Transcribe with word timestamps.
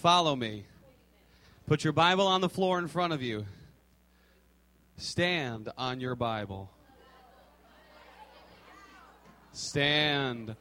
Follow 0.00 0.34
me. 0.34 0.64
Put 1.66 1.84
your 1.84 1.92
Bible 1.92 2.26
on 2.26 2.40
the 2.40 2.48
floor 2.48 2.78
in 2.78 2.88
front 2.88 3.12
of 3.12 3.20
you. 3.20 3.44
Stand 4.96 5.68
on 5.76 6.00
your 6.00 6.14
Bible. 6.14 6.70
Stand. 9.52 10.56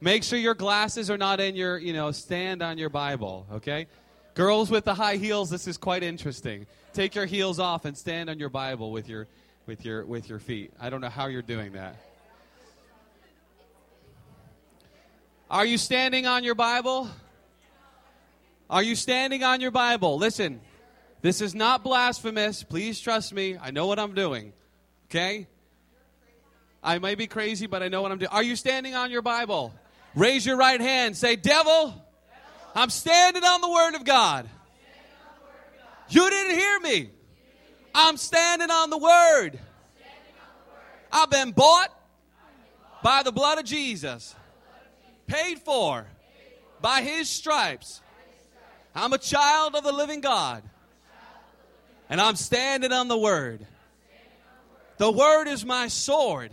Make 0.00 0.24
sure 0.24 0.40
your 0.40 0.56
glasses 0.56 1.08
are 1.08 1.16
not 1.16 1.38
in 1.38 1.54
your, 1.54 1.78
you 1.78 1.92
know, 1.92 2.10
stand 2.10 2.64
on 2.64 2.78
your 2.78 2.88
Bible, 2.88 3.46
okay? 3.52 3.86
Girls 4.34 4.72
with 4.72 4.84
the 4.84 4.94
high 4.94 5.16
heels, 5.16 5.50
this 5.50 5.68
is 5.68 5.76
quite 5.76 6.02
interesting. 6.02 6.66
Take 6.92 7.14
your 7.14 7.26
heels 7.26 7.60
off 7.60 7.84
and 7.84 7.96
stand 7.96 8.28
on 8.28 8.40
your 8.40 8.50
Bible 8.50 8.90
with 8.90 9.08
your 9.08 9.28
with 9.66 9.84
your 9.84 10.04
with 10.04 10.28
your 10.28 10.40
feet. 10.40 10.72
I 10.80 10.90
don't 10.90 11.00
know 11.00 11.08
how 11.08 11.26
you're 11.26 11.42
doing 11.42 11.74
that. 11.74 11.94
Are 15.48 15.64
you 15.64 15.78
standing 15.78 16.26
on 16.26 16.42
your 16.42 16.56
Bible? 16.56 17.08
Are 18.70 18.84
you 18.84 18.94
standing 18.94 19.42
on 19.42 19.60
your 19.60 19.72
Bible? 19.72 20.16
Listen, 20.16 20.60
this 21.22 21.40
is 21.40 21.56
not 21.56 21.82
blasphemous. 21.82 22.62
Please 22.62 23.00
trust 23.00 23.34
me. 23.34 23.58
I 23.60 23.72
know 23.72 23.86
what 23.86 23.98
I'm 23.98 24.14
doing. 24.14 24.52
Okay? 25.06 25.48
I 26.80 27.00
may 27.00 27.16
be 27.16 27.26
crazy, 27.26 27.66
but 27.66 27.82
I 27.82 27.88
know 27.88 28.00
what 28.00 28.12
I'm 28.12 28.18
doing. 28.18 28.30
Are 28.30 28.44
you 28.44 28.54
standing 28.54 28.94
on 28.94 29.10
your 29.10 29.22
Bible? 29.22 29.74
Raise 30.14 30.46
your 30.46 30.56
right 30.56 30.80
hand. 30.80 31.16
Say, 31.16 31.34
Devil, 31.34 31.92
I'm 32.72 32.90
standing 32.90 33.42
on 33.42 33.60
the 33.60 33.68
Word 33.68 33.96
of 33.96 34.04
God. 34.04 34.48
You 36.08 36.30
didn't 36.30 36.56
hear 36.56 36.80
me. 36.80 37.10
I'm 37.92 38.16
standing 38.16 38.70
on 38.70 38.88
the 38.88 38.98
Word. 38.98 39.58
I've 41.10 41.30
been 41.30 41.50
bought 41.50 41.92
by 43.02 43.24
the 43.24 43.32
blood 43.32 43.58
of 43.58 43.64
Jesus, 43.64 44.36
paid 45.26 45.58
for 45.58 46.06
by 46.80 47.02
His 47.02 47.28
stripes. 47.28 48.00
I'm 48.94 49.12
a 49.12 49.18
child 49.18 49.74
of 49.74 49.84
the 49.84 49.92
living 49.92 50.20
God. 50.20 50.62
And 52.08 52.20
I'm 52.20 52.36
standing 52.36 52.92
on 52.92 53.08
the 53.08 53.16
Word. 53.16 53.64
The 54.98 55.10
Word 55.10 55.46
is 55.46 55.64
my 55.64 55.88
sword. 55.88 56.52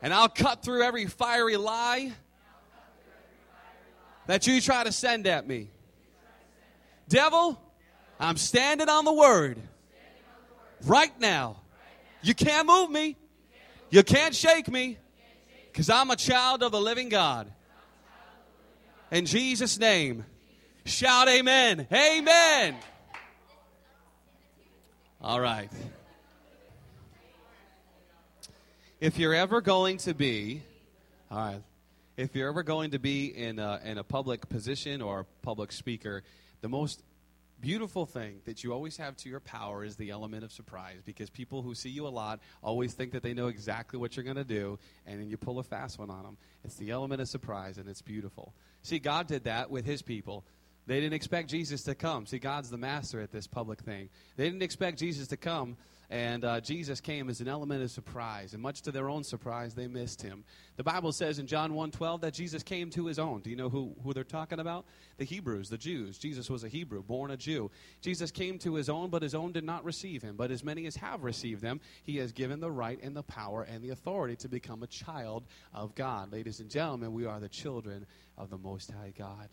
And 0.00 0.14
I'll 0.14 0.28
cut 0.28 0.62
through 0.62 0.82
every 0.82 1.06
fiery 1.06 1.56
lie 1.56 2.12
that 4.26 4.46
you 4.46 4.60
try 4.60 4.84
to 4.84 4.92
send 4.92 5.26
at 5.26 5.46
me. 5.46 5.70
Devil, 7.08 7.60
I'm 8.20 8.36
standing 8.36 8.88
on 8.88 9.04
the 9.04 9.12
Word 9.12 9.58
right 10.84 11.18
now. 11.20 11.56
You 12.22 12.34
can't 12.34 12.66
move 12.66 12.90
me. 12.90 13.16
You 13.90 14.02
can't 14.02 14.34
shake 14.34 14.68
me 14.68 14.98
because 15.70 15.90
I'm 15.90 16.10
a 16.10 16.16
child 16.16 16.62
of 16.62 16.72
the 16.72 16.80
living 16.80 17.08
God. 17.08 17.52
In 19.10 19.26
Jesus' 19.26 19.78
name. 19.78 20.24
Shout 20.86 21.28
amen. 21.28 21.86
Amen. 21.90 22.76
All 25.22 25.40
right. 25.40 25.70
If 29.00 29.18
you're 29.18 29.34
ever 29.34 29.62
going 29.62 29.96
to 29.98 30.12
be, 30.12 30.62
all 31.30 31.38
right, 31.38 31.62
if 32.18 32.36
you're 32.36 32.48
ever 32.48 32.62
going 32.62 32.90
to 32.90 32.98
be 32.98 33.26
in 33.26 33.58
a, 33.58 33.80
in 33.82 33.96
a 33.96 34.04
public 34.04 34.46
position 34.50 35.00
or 35.00 35.20
a 35.20 35.24
public 35.42 35.72
speaker, 35.72 36.22
the 36.60 36.68
most 36.68 37.02
beautiful 37.60 38.04
thing 38.04 38.40
that 38.44 38.62
you 38.62 38.74
always 38.74 38.98
have 38.98 39.16
to 39.16 39.30
your 39.30 39.40
power 39.40 39.84
is 39.84 39.96
the 39.96 40.10
element 40.10 40.44
of 40.44 40.52
surprise 40.52 41.00
because 41.06 41.30
people 41.30 41.62
who 41.62 41.74
see 41.74 41.88
you 41.88 42.06
a 42.06 42.08
lot 42.08 42.40
always 42.62 42.92
think 42.92 43.12
that 43.12 43.22
they 43.22 43.32
know 43.32 43.46
exactly 43.46 43.98
what 43.98 44.16
you're 44.16 44.24
going 44.24 44.36
to 44.36 44.44
do 44.44 44.78
and 45.06 45.18
then 45.18 45.30
you 45.30 45.38
pull 45.38 45.58
a 45.58 45.62
fast 45.62 45.98
one 45.98 46.10
on 46.10 46.24
them. 46.24 46.36
It's 46.62 46.76
the 46.76 46.90
element 46.90 47.22
of 47.22 47.28
surprise 47.28 47.78
and 47.78 47.88
it's 47.88 48.02
beautiful. 48.02 48.52
See, 48.82 48.98
God 48.98 49.28
did 49.28 49.44
that 49.44 49.70
with 49.70 49.86
his 49.86 50.02
people. 50.02 50.44
They 50.86 51.00
didn't 51.00 51.14
expect 51.14 51.48
Jesus 51.48 51.82
to 51.84 51.94
come. 51.94 52.26
See, 52.26 52.38
God's 52.38 52.70
the 52.70 52.76
master 52.76 53.20
at 53.20 53.32
this 53.32 53.46
public 53.46 53.80
thing. 53.80 54.10
They 54.36 54.44
didn't 54.44 54.62
expect 54.62 54.98
Jesus 54.98 55.28
to 55.28 55.38
come, 55.38 55.78
and 56.10 56.44
uh, 56.44 56.60
Jesus 56.60 57.00
came 57.00 57.30
as 57.30 57.40
an 57.40 57.48
element 57.48 57.82
of 57.82 57.90
surprise. 57.90 58.52
And 58.52 58.62
much 58.62 58.82
to 58.82 58.92
their 58.92 59.08
own 59.08 59.24
surprise, 59.24 59.74
they 59.74 59.86
missed 59.86 60.20
him. 60.20 60.44
The 60.76 60.84
Bible 60.84 61.12
says 61.12 61.38
in 61.38 61.46
John 61.46 61.72
1.12 61.72 62.20
that 62.20 62.34
Jesus 62.34 62.62
came 62.62 62.90
to 62.90 63.06
his 63.06 63.18
own. 63.18 63.40
Do 63.40 63.48
you 63.48 63.56
know 63.56 63.70
who, 63.70 63.96
who 64.04 64.12
they're 64.12 64.24
talking 64.24 64.60
about? 64.60 64.84
The 65.16 65.24
Hebrews, 65.24 65.70
the 65.70 65.78
Jews. 65.78 66.18
Jesus 66.18 66.50
was 66.50 66.64
a 66.64 66.68
Hebrew, 66.68 67.02
born 67.02 67.30
a 67.30 67.36
Jew. 67.38 67.70
Jesus 68.02 68.30
came 68.30 68.58
to 68.58 68.74
his 68.74 68.90
own, 68.90 69.08
but 69.08 69.22
his 69.22 69.34
own 69.34 69.52
did 69.52 69.64
not 69.64 69.84
receive 69.84 70.20
him. 70.20 70.36
But 70.36 70.50
as 70.50 70.62
many 70.62 70.84
as 70.84 70.96
have 70.96 71.24
received 71.24 71.62
him, 71.62 71.80
he 72.02 72.18
has 72.18 72.32
given 72.32 72.60
the 72.60 72.70
right 72.70 73.00
and 73.02 73.16
the 73.16 73.22
power 73.22 73.62
and 73.62 73.82
the 73.82 73.90
authority 73.90 74.36
to 74.36 74.48
become 74.48 74.82
a 74.82 74.88
child 74.88 75.44
of 75.72 75.94
God. 75.94 76.30
Ladies 76.30 76.60
and 76.60 76.68
gentlemen, 76.68 77.14
we 77.14 77.24
are 77.24 77.40
the 77.40 77.48
children 77.48 78.04
of 78.36 78.50
the 78.50 78.58
Most 78.58 78.90
High 78.90 79.14
God 79.16 79.48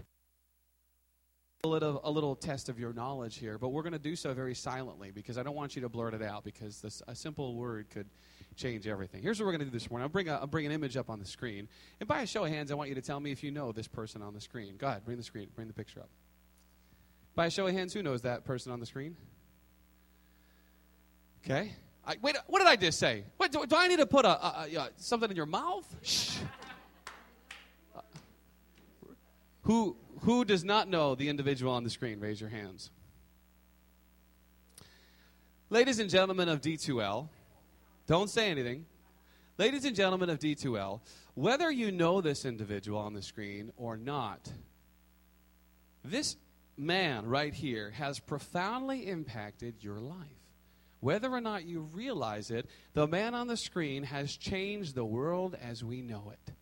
a 1.63 1.67
little, 1.67 2.01
a 2.03 2.09
little 2.09 2.35
test 2.35 2.69
of 2.69 2.79
your 2.79 2.91
knowledge 2.91 3.37
here, 3.37 3.59
but 3.59 3.69
we're 3.69 3.83
going 3.83 3.93
to 3.93 3.99
do 3.99 4.15
so 4.15 4.33
very 4.33 4.55
silently 4.55 5.11
because 5.11 5.37
I 5.37 5.43
don't 5.43 5.55
want 5.55 5.75
you 5.75 5.83
to 5.83 5.89
blurt 5.89 6.15
it 6.15 6.23
out 6.23 6.43
because 6.43 6.81
this, 6.81 7.03
a 7.07 7.15
simple 7.15 7.53
word 7.55 7.87
could 7.91 8.07
change 8.55 8.87
everything. 8.87 9.21
Here's 9.21 9.39
what 9.39 9.45
we're 9.45 9.51
going 9.51 9.59
to 9.59 9.65
do 9.65 9.71
this 9.71 9.89
morning. 9.89 10.03
I'll 10.03 10.09
bring, 10.09 10.27
a, 10.27 10.37
I'll 10.37 10.47
bring 10.47 10.65
an 10.65 10.71
image 10.71 10.97
up 10.97 11.09
on 11.09 11.19
the 11.19 11.25
screen. 11.25 11.67
And 11.99 12.09
by 12.09 12.21
a 12.21 12.25
show 12.25 12.45
of 12.45 12.49
hands, 12.49 12.71
I 12.71 12.75
want 12.75 12.89
you 12.89 12.95
to 12.95 13.01
tell 13.01 13.19
me 13.19 13.31
if 13.31 13.43
you 13.43 13.51
know 13.51 13.71
this 13.71 13.87
person 13.87 14.23
on 14.23 14.33
the 14.33 14.41
screen. 14.41 14.75
Go 14.77 14.87
ahead, 14.87 15.05
bring 15.05 15.17
the 15.17 15.23
screen, 15.23 15.49
bring 15.55 15.67
the 15.67 15.73
picture 15.73 15.99
up. 15.99 16.09
By 17.35 17.45
a 17.45 17.51
show 17.51 17.67
of 17.67 17.73
hands, 17.73 17.93
who 17.93 18.01
knows 18.01 18.23
that 18.23 18.43
person 18.43 18.71
on 18.71 18.79
the 18.79 18.87
screen? 18.87 19.15
Okay. 21.45 21.73
I, 22.07 22.15
wait, 22.23 22.37
what 22.47 22.57
did 22.57 22.67
I 22.67 22.75
just 22.75 22.97
say? 22.97 23.23
What, 23.37 23.51
do, 23.51 23.63
do 23.67 23.75
I 23.75 23.87
need 23.87 23.99
to 23.99 24.07
put 24.07 24.25
a, 24.25 24.29
a, 24.29 24.67
a 24.77 24.89
something 24.97 25.29
in 25.29 25.35
your 25.35 25.45
mouth? 25.45 25.85
Shh. 26.01 26.39
Uh, 27.95 28.01
who 29.61 29.95
who 30.21 30.45
does 30.45 30.63
not 30.63 30.87
know 30.87 31.15
the 31.15 31.29
individual 31.29 31.73
on 31.73 31.83
the 31.83 31.89
screen? 31.89 32.19
Raise 32.19 32.39
your 32.39 32.49
hands. 32.49 32.91
Ladies 35.69 35.99
and 35.99 36.09
gentlemen 36.09 36.49
of 36.49 36.61
D2L, 36.61 37.29
don't 38.07 38.29
say 38.29 38.49
anything. 38.49 38.85
Ladies 39.57 39.85
and 39.85 39.95
gentlemen 39.95 40.29
of 40.29 40.39
D2L, 40.39 41.01
whether 41.33 41.71
you 41.71 41.91
know 41.91 42.19
this 42.19 42.45
individual 42.45 42.99
on 42.99 43.13
the 43.13 43.21
screen 43.21 43.71
or 43.77 43.95
not, 43.95 44.51
this 46.03 46.35
man 46.77 47.25
right 47.25 47.53
here 47.53 47.91
has 47.91 48.19
profoundly 48.19 49.07
impacted 49.07 49.75
your 49.83 49.99
life. 49.99 50.27
Whether 50.99 51.31
or 51.31 51.41
not 51.41 51.65
you 51.65 51.81
realize 51.81 52.51
it, 52.51 52.67
the 52.93 53.07
man 53.07 53.33
on 53.33 53.47
the 53.47 53.57
screen 53.57 54.03
has 54.03 54.35
changed 54.35 54.93
the 54.93 55.05
world 55.05 55.55
as 55.61 55.83
we 55.83 56.01
know 56.01 56.31
it. 56.31 56.53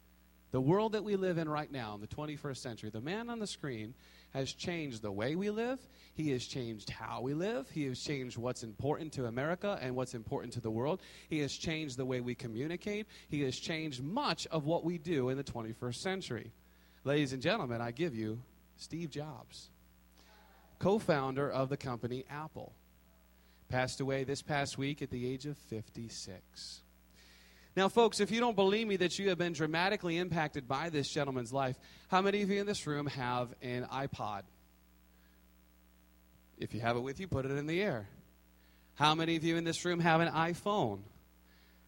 The 0.52 0.62
world 0.62 0.94
that 0.94 1.04
we 1.04 1.16
live 1.16 1.38
in 1.38 1.48
right 1.48 1.72
now, 1.72 1.94
in 1.94 2.02
the 2.02 2.08
21st 2.08 2.58
century, 2.58 2.90
the 2.90 3.02
man 3.02 3.30
on 3.30 3.38
the 3.38 3.46
screen 3.46 3.94
has 4.32 4.52
changed 4.52 5.02
the 5.02 5.12
way 5.12 5.36
we 5.36 5.52
live. 5.52 5.80
He 6.16 6.32
has 6.32 6.44
changed 6.44 6.90
how 6.90 7.22
we 7.22 7.36
live. 7.36 7.70
He 7.70 7.86
has 7.86 8.00
changed 8.00 8.38
what's 8.38 8.64
important 8.64 9.14
to 9.14 9.26
America 9.26 9.78
and 9.80 9.96
what's 9.96 10.16
important 10.16 10.54
to 10.54 10.62
the 10.62 10.72
world. 10.72 11.02
He 11.30 11.40
has 11.40 11.54
changed 11.54 11.98
the 11.98 12.06
way 12.06 12.20
we 12.20 12.34
communicate. 12.34 13.06
He 13.28 13.42
has 13.42 13.58
changed 13.58 14.04
much 14.04 14.48
of 14.48 14.66
what 14.66 14.84
we 14.84 14.98
do 14.98 15.30
in 15.30 15.38
the 15.38 15.44
21st 15.44 15.96
century. 15.96 16.52
Ladies 17.04 17.34
and 17.34 17.42
gentlemen, 17.42 17.80
I 17.80 17.92
give 17.92 18.16
you 18.16 18.42
Steve 18.78 19.12
Jobs, 19.12 19.70
co 20.80 20.98
founder 20.98 21.50
of 21.50 21.70
the 21.70 21.78
company 21.78 22.26
Apple. 22.30 22.74
Passed 23.70 24.00
away 24.00 24.24
this 24.24 24.42
past 24.42 24.80
week 24.80 25.04
at 25.04 25.12
the 25.12 25.32
age 25.32 25.46
of 25.46 25.56
56. 25.58 26.82
Now, 27.80 27.88
folks, 27.88 28.20
if 28.20 28.30
you 28.30 28.42
don't 28.42 28.58
believe 28.58 28.88
me 28.88 28.98
that 28.98 29.18
you 29.18 29.30
have 29.30 29.38
been 29.38 29.54
dramatically 29.54 30.18
impacted 30.18 30.68
by 30.68 30.90
this 30.90 31.08
gentleman's 31.08 31.54
life, 31.54 31.80
how 32.10 32.22
many 32.22 32.42
of 32.42 32.50
you 32.50 32.60
in 32.60 32.66
this 32.66 32.86
room 32.86 33.06
have 33.08 33.56
an 33.62 33.86
iPod? 33.86 34.42
If 36.58 36.74
you 36.74 36.82
have 36.82 36.98
it 36.98 37.00
with 37.00 37.22
you, 37.22 37.30
put 37.30 37.46
it 37.46 37.52
in 37.52 37.68
the 37.68 37.82
air. 37.82 38.10
How 38.96 39.16
many 39.16 39.38
of 39.38 39.46
you 39.46 39.56
in 39.56 39.64
this 39.64 39.86
room 39.86 40.02
have 40.02 40.20
an 40.20 40.28
iPhone? 40.28 41.00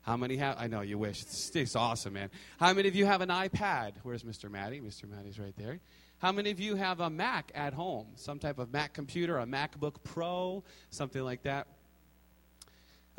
How 0.03 0.15
many 0.15 0.37
have? 0.37 0.55
I 0.57 0.67
know 0.67 0.79
you 0.79 0.97
wish. 0.97 1.23
It's, 1.23 1.75
awesome, 1.75 2.13
man. 2.13 2.29
How 2.57 2.71
many 2.71 2.87
of 2.87 2.95
you 2.95 3.05
have 3.05 3.19
an 3.19 3.27
iPad? 3.27 3.95
Where's 4.03 4.23
Mr. 4.23 4.49
Maddie? 4.49 4.79
Mr. 4.79 5.09
Maddie's 5.09 5.39
right 5.39 5.57
there. 5.57 5.81
How 6.19 6.31
many 6.31 6.51
of 6.51 6.61
you 6.61 6.75
have 6.75 7.01
a 7.01 7.09
Mac 7.09 7.51
at 7.53 7.73
home? 7.73 8.07
Some 8.15 8.39
type 8.39 8.59
of 8.59 8.71
Mac 8.71 8.93
computer, 8.93 9.39
a 9.39 9.45
MacBook 9.45 9.95
Pro, 10.05 10.63
something 10.89 11.21
like 11.21 11.43
that? 11.43 11.67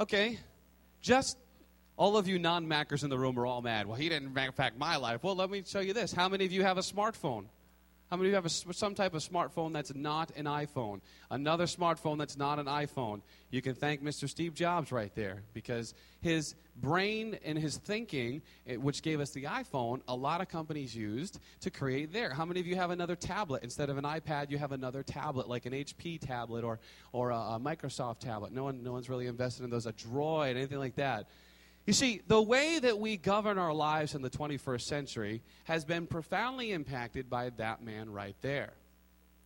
Okay. 0.01 0.39
Just 1.03 1.37
all 1.97 2.17
of 2.17 2.29
you 2.29 2.39
non 2.39 2.67
Mackers 2.69 3.05
in 3.05 3.11
the 3.11 3.19
room 3.19 3.39
are 3.39 3.47
all 3.47 3.63
mad. 3.63 3.87
Well, 3.87 3.97
he 3.97 4.09
didn't 4.09 4.37
impact 4.37 4.79
my 4.79 4.97
life. 4.97 5.23
Well, 5.23 5.37
let 5.37 5.51
me 5.51 5.63
show 5.67 5.81
you 5.81 5.93
this. 5.93 6.13
How 6.13 6.29
many 6.29 6.45
of 6.45 6.53
you 6.53 6.63
have 6.63 6.79
a 6.79 6.83
smartphone? 6.83 7.47
How 8.13 8.19
many 8.19 8.29
of 8.29 8.33
you 8.33 8.35
have 8.35 8.45
a, 8.45 8.75
some 8.75 8.95
type 8.95 9.15
of 9.15 9.23
smartphone 9.23 9.73
that's 9.73 9.95
not 9.95 10.33
an 10.37 10.45
iPhone? 10.45 11.01
Another 11.31 11.65
smartphone 11.65 12.19
that's 12.19 12.37
not 12.37 12.59
an 12.59 12.67
iPhone. 12.67 13.23
You 13.51 13.63
can 13.63 13.75
thank 13.75 14.05
Mr. 14.05 14.29
Steve 14.29 14.53
Jobs 14.53 14.93
right 14.93 15.11
there 15.15 15.45
because 15.55 15.95
his 16.21 16.55
brain 16.77 17.39
and 17.43 17.57
his 17.57 17.79
thinking, 17.79 18.43
which 18.67 19.01
gave 19.01 19.19
us 19.19 19.31
the 19.31 19.45
iPhone, 19.45 20.03
a 20.09 20.15
lot 20.15 20.43
of 20.43 20.51
companies 20.51 20.95
used 20.95 21.39
to 21.63 21.71
create 21.71 22.13
there. 22.13 22.35
How 22.35 22.45
many 22.45 22.61
of 22.61 22.67
you 22.67 22.77
have 22.77 22.91
another 22.91 23.17
tablet? 23.17 23.63
Instead 23.63 23.89
of 23.89 23.97
an 23.97 24.05
iPad, 24.05 24.51
you 24.51 24.59
have 24.59 24.73
another 24.73 25.03
tablet 25.03 25.49
like 25.49 25.65
an 25.65 25.73
HP 25.73 26.21
tablet 26.21 26.65
or, 26.65 26.81
or 27.13 27.31
a, 27.31 27.39
a 27.39 27.61
Microsoft 27.63 28.19
tablet. 28.19 28.53
No, 28.53 28.65
one, 28.65 28.83
no 28.83 28.93
one's 28.93 29.09
really 29.09 29.27
invested 29.27 29.65
in 29.65 29.71
those, 29.71 29.87
a 29.87 29.93
Droid, 29.95 30.51
anything 30.51 30.79
like 30.79 30.97
that. 30.97 31.29
You 31.85 31.93
see, 31.93 32.23
the 32.29 32.41
way 32.41 32.79
that 32.79 32.99
we 32.99 33.17
govern 33.17 33.59
our 33.59 33.73
lives 33.73 34.15
in 34.15 34.23
the 34.23 34.31
21st 34.31 34.83
century 34.83 35.43
has 35.65 35.85
been 35.85 36.07
profoundly 36.07 36.71
impacted 36.71 37.29
by 37.29 37.51
that 37.57 37.83
man 37.83 38.11
right 38.13 38.37
there. 38.41 38.75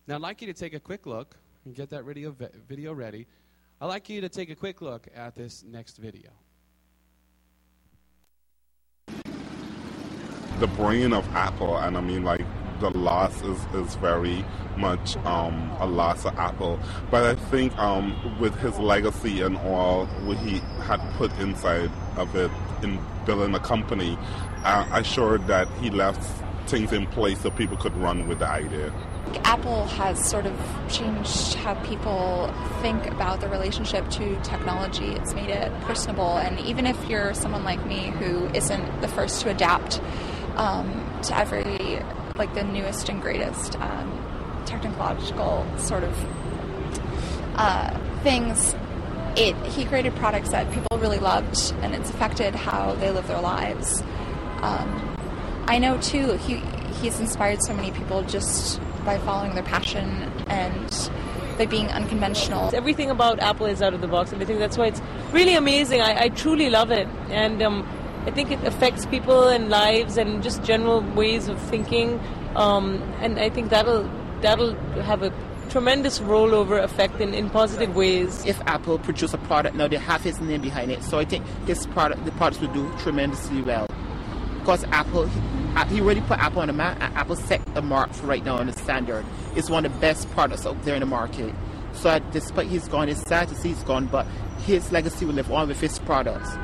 Now, 0.07 0.17
I'd 0.17 0.21
like 0.21 0.43
you 0.43 0.47
to 0.49 0.53
take 0.53 0.75
a 0.75 0.81
quick 0.81 1.07
look 1.07 1.35
and 1.65 1.75
get 1.75 1.89
that 1.91 2.05
video, 2.05 2.37
video 2.69 2.93
ready. 2.93 3.27
I'd 3.81 3.87
like 3.87 4.11
you 4.11 4.21
to 4.21 4.29
take 4.29 4.51
a 4.51 4.55
quick 4.55 4.83
look 4.83 5.09
at 5.15 5.35
this 5.35 5.65
next 5.67 5.97
video. 5.97 6.31
The 10.61 10.67
brain 10.69 11.13
of 11.13 11.27
Apple, 11.35 11.79
and 11.79 11.97
I 11.97 12.01
mean, 12.01 12.23
like, 12.23 12.46
the 12.81 12.91
loss 12.91 13.43
is, 13.43 13.65
is 13.75 13.95
very 13.97 14.45
much 14.77 15.17
um, 15.19 15.71
a 15.81 15.87
loss 15.87 16.25
of 16.25 16.37
Apple. 16.39 16.79
But 17.11 17.25
I 17.25 17.35
think 17.51 17.77
um, 17.79 18.39
with 18.39 18.55
his 18.61 18.79
legacy 18.79 19.41
and 19.43 19.57
all 19.59 20.07
what 20.25 20.39
he 20.39 20.59
had 20.83 21.01
put 21.15 21.33
inside 21.39 21.91
of 22.17 22.35
it 22.37 22.51
in 22.83 22.99
building 23.25 23.55
a 23.55 23.61
company, 23.61 24.19
uh, 24.65 24.87
I'm 24.91 25.05
sure 25.05 25.39
that 25.39 25.69
he 25.81 25.91
left 25.91 26.23
things 26.69 26.93
in 26.93 27.07
place 27.07 27.41
so 27.41 27.51
people 27.51 27.77
could 27.77 27.97
run 27.97 28.29
with 28.29 28.41
the 28.41 28.49
idea. 28.49 28.93
Apple 29.45 29.87
has 29.87 30.25
sort 30.25 30.47
of 30.47 30.55
changed 30.89 31.55
how 31.55 31.75
people 31.85 32.53
think 32.81 33.07
about 33.07 33.41
the 33.41 33.49
relationship 33.49 34.09
to 34.11 34.41
technology. 34.43 35.13
It's 35.13 35.35
made 35.35 35.51
it 35.51 35.73
personable, 35.83 36.37
and 36.39 36.59
even 36.61 36.87
if 36.87 36.97
you're 37.09 37.35
someone 37.35 37.65
like 37.65 37.85
me 37.87 38.11
who 38.11 38.47
isn't 38.49 39.01
the 39.01 39.09
first 39.09 39.43
to 39.43 39.51
adapt 39.51 40.01
um, 40.57 41.21
to 41.23 41.37
every 41.37 42.01
like 42.39 42.55
the 42.55 42.65
newest 42.65 43.09
and 43.09 43.21
greatest 43.21 43.77
um, 43.81 44.63
technological 44.67 45.67
sort 45.79 46.05
of 46.05 46.15
uh, 47.57 47.99
things. 48.23 48.75
It 49.37 49.55
he 49.67 49.85
created 49.85 50.15
products 50.17 50.51
that 50.51 50.71
people 50.73 50.99
really 50.99 51.19
loved, 51.19 51.75
and 51.83 51.95
it's 51.95 52.11
affected 52.11 52.55
how 52.55 52.95
they 52.95 53.11
live 53.11 53.27
their 53.29 53.41
lives. 53.41 54.03
Um, 54.63 55.17
I 55.67 55.79
know 55.79 55.99
too. 56.01 56.33
He 56.39 56.63
he's 57.01 57.21
inspired 57.21 57.63
so 57.63 57.75
many 57.75 57.91
people 57.91 58.23
just 58.23 58.81
by 59.05 59.19
following 59.19 59.55
their 59.55 59.63
passion 59.65 60.33
and 60.49 61.11
by 61.59 61.67
being 61.67 61.87
unconventional. 61.89 62.71
Everything 62.75 63.11
about 63.11 63.41
Apple 63.41 63.67
is 63.67 63.83
out 63.83 63.95
of 63.95 64.01
the 64.01 64.09
box, 64.09 64.33
and 64.33 64.43
I 64.43 64.45
think 64.45 64.59
that's 64.59 64.77
why 64.77 64.87
it's 64.87 65.01
really 65.33 65.55
amazing. 65.55 66.01
I, 66.01 66.25
I 66.25 66.29
truly 66.31 66.71
love 66.71 66.91
it, 66.91 67.07
and 67.29 67.63
um, 67.63 67.87
I 68.27 68.33
think 68.33 68.51
it 68.51 68.63
affects 68.65 69.07
people 69.07 69.47
and 69.47 69.71
lives 69.71 70.17
and 70.17 70.43
just 70.43 70.65
general 70.65 71.01
ways 71.01 71.47
of 71.47 71.61
thinking. 71.63 72.21
Um, 72.57 73.01
and 73.21 73.39
I 73.39 73.51
think 73.51 73.71
that'll 73.71 74.11
that'll 74.41 74.75
have 75.03 75.23
a 75.23 75.33
tremendous 75.71 76.19
rollover 76.19 76.83
effect 76.83 77.21
in, 77.21 77.35
in 77.35 77.51
positive 77.51 77.95
ways. 77.95 78.45
If 78.45 78.61
Apple 78.63 78.99
produce 78.99 79.33
a 79.33 79.39
product 79.39 79.77
now, 79.77 79.87
they 79.87 79.97
have 79.97 80.23
his 80.23 80.41
name 80.41 80.61
behind 80.61 80.91
it, 80.91 81.03
so 81.03 81.19
I 81.19 81.25
think 81.25 81.47
his 81.67 81.87
product, 81.87 82.25
the 82.25 82.33
products 82.33 82.61
will 82.61 82.73
do 82.73 82.93
tremendously 82.99 83.63
well. 83.63 83.87
Because 84.59 84.85
Apple, 84.85 85.27
he 85.89 86.01
really 86.01 86.21
put 86.23 86.39
Apple 86.39 86.63
on 86.63 86.67
the 86.67 86.73
map, 86.73 86.99
and 87.01 87.15
Apple 87.17 87.37
set 87.37 87.65
the 87.75 87.83
mark 87.83 88.13
for 88.13 88.27
right 88.27 88.45
now 88.45 88.57
on 88.57 88.67
the 88.67 88.73
standard. 88.73 89.25
It's 89.55 89.71
one 89.71 89.85
of 89.87 89.93
the 89.93 89.99
best 89.99 90.29
products 90.31 90.67
out 90.67 90.81
there 90.83 90.95
in 90.95 91.01
the 91.01 91.07
market. 91.07 91.55
So 91.93 92.19
despite 92.33 92.67
he's 92.67 92.89
gone, 92.89 93.09
it's 93.09 93.23
sad 93.23 93.49
to 93.49 93.55
see 93.55 93.69
he's 93.69 93.85
gone, 93.85 94.07
but 94.07 94.27
his 94.65 94.91
legacy 94.91 95.25
will 95.25 95.35
live 95.35 95.51
on 95.53 95.69
with 95.69 95.81
his 95.81 95.99
products 96.01 96.57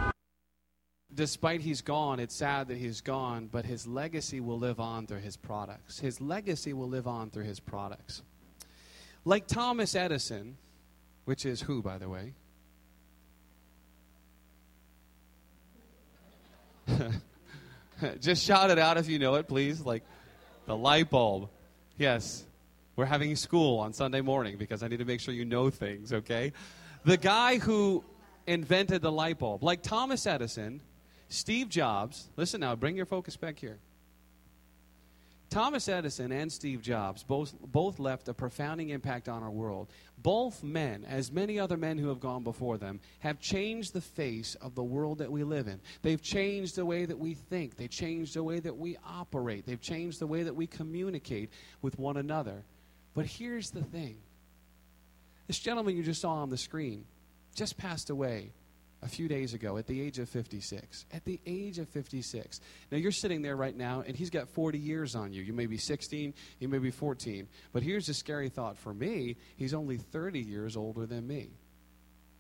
despite 1.15 1.61
he's 1.61 1.83
gone, 1.83 2.21
it's 2.21 2.35
sad 2.35 2.69
that 2.69 2.77
he's 2.77 3.01
gone, 3.01 3.49
but 3.51 3.65
his 3.65 3.87
legacy 3.87 4.41
will 4.41 4.59
live 4.59 4.81
on 4.81 5.07
through 5.07 5.21
his 5.21 5.37
products. 5.37 5.99
His 5.99 6.21
legacy 6.21 6.73
will 6.73 6.89
live 6.89 7.07
on 7.07 7.31
through 7.31 7.45
his 7.45 7.61
products. 7.61 8.23
Like 9.25 9.47
Thomas 9.47 9.95
Edison, 9.95 10.57
which 11.25 11.47
is 11.47 11.61
who, 11.61 11.83
by 11.83 11.99
the 11.99 12.09
way? 12.09 12.35
Just 18.21 18.45
shout 18.45 18.71
it 18.71 18.79
out 18.79 18.97
if 18.97 19.09
you 19.09 19.19
know 19.19 19.35
it, 19.37 19.47
please. 19.47 19.81
Like 19.81 20.03
the 20.67 20.77
light 20.77 21.11
bulb. 21.11 21.49
Yes, 21.99 22.45
we're 22.97 23.05
having 23.05 23.37
school 23.37 23.79
on 23.79 23.93
Sunday 23.93 24.23
morning 24.23 24.57
because 24.57 24.83
I 24.83 24.89
need 24.89 24.99
to 24.99 25.05
make 25.05 25.21
sure 25.21 25.33
you 25.33 25.45
know 25.45 25.71
things, 25.71 26.13
okay? 26.13 26.53
The 27.05 27.17
guy 27.17 27.59
who 27.59 28.03
invented 28.47 29.03
the 29.03 29.13
light 29.13 29.39
bulb, 29.39 29.63
like 29.63 29.83
Thomas 29.83 30.27
Edison, 30.27 30.81
Steve 31.33 31.71
Jobs, 31.71 32.29
listen 32.37 32.61
now, 32.61 32.77
bring 32.77 32.95
your 32.95 33.07
focus 33.07 33.39
back 33.39 33.59
here. 33.59 33.79
Thomas 35.49 35.89
Edison 35.89 36.31
and 36.31 36.53
Steve 36.53 36.83
Jobs 36.83 37.23
both, 37.23 37.55
both 37.59 37.99
left 37.99 38.29
a 38.29 38.35
profounding 38.35 38.91
impact 38.91 39.31
on 39.31 39.43
our 39.43 39.51
world. 39.51 39.89
Both 40.19 40.63
men, 40.63 41.07
as 41.09 41.33
many 41.33 41.59
other 41.59 41.79
men 41.79 41.97
who 41.97 42.09
have 42.09 42.21
gone 42.21 42.45
before 42.45 42.77
them, 42.77 43.01
have 43.21 43.41
changed 43.41 43.95
the 43.95 44.01
face 44.03 44.57
of 44.57 44.75
the 44.75 44.83
world 44.83 45.19
that 45.19 45.33
we 45.33 45.43
live 45.43 45.69
in. 45.69 45.81
They've 46.03 46.21
changed 46.21 46.77
the 46.77 46.85
way 46.85 47.07
that 47.07 47.19
we 47.19 47.33
think, 47.33 47.77
they've 47.77 47.89
changed 47.89 48.35
the 48.35 48.45
way 48.45 48.61
that 48.61 48.77
we 48.77 48.99
operate, 49.03 49.65
they've 49.65 49.81
changed 49.81 50.21
the 50.21 50.27
way 50.27 50.43
that 50.43 50.55
we 50.55 50.67
communicate 50.67 51.51
with 51.81 51.99
one 51.99 52.19
another. 52.19 52.63
But 53.15 53.25
here's 53.25 53.71
the 53.71 53.83
thing 53.83 54.19
this 55.47 55.59
gentleman 55.59 55.97
you 55.97 56.03
just 56.03 56.21
saw 56.21 56.35
on 56.35 56.51
the 56.51 56.59
screen 56.59 57.07
just 57.55 57.79
passed 57.79 58.11
away 58.11 58.53
a 59.03 59.09
few 59.09 59.29
days 59.29 59.53
ago 59.53 59.77
at 59.77 59.87
the 59.87 60.01
age 60.01 60.19
of 60.19 60.29
56. 60.29 61.07
At 61.13 61.25
the 61.25 61.41
age 61.47 61.79
of 61.79 61.89
56. 61.89 62.61
Now, 62.91 62.99
you're 62.99 63.13
sitting 63.13 63.43
there 63.43 63.57
right 63.57 63.77
now, 63.77 64.03
and 64.07 64.17
he's 64.17 64.31
got 64.31 64.49
40 64.49 64.79
years 64.79 65.15
on 65.15 65.33
you. 65.33 65.43
You 65.43 65.53
may 65.53 65.67
be 65.67 65.77
16, 65.77 66.35
you 66.61 66.69
may 66.69 66.79
be 66.79 66.91
14. 66.91 67.49
But 67.73 67.83
here's 67.83 68.09
a 68.09 68.15
scary 68.15 68.49
thought 68.49 68.79
for 68.79 68.95
me 68.95 69.37
he's 69.57 69.75
only 69.75 69.97
30 69.97 70.41
years 70.41 70.77
older 70.77 71.07
than 71.07 71.27
me. 71.27 71.51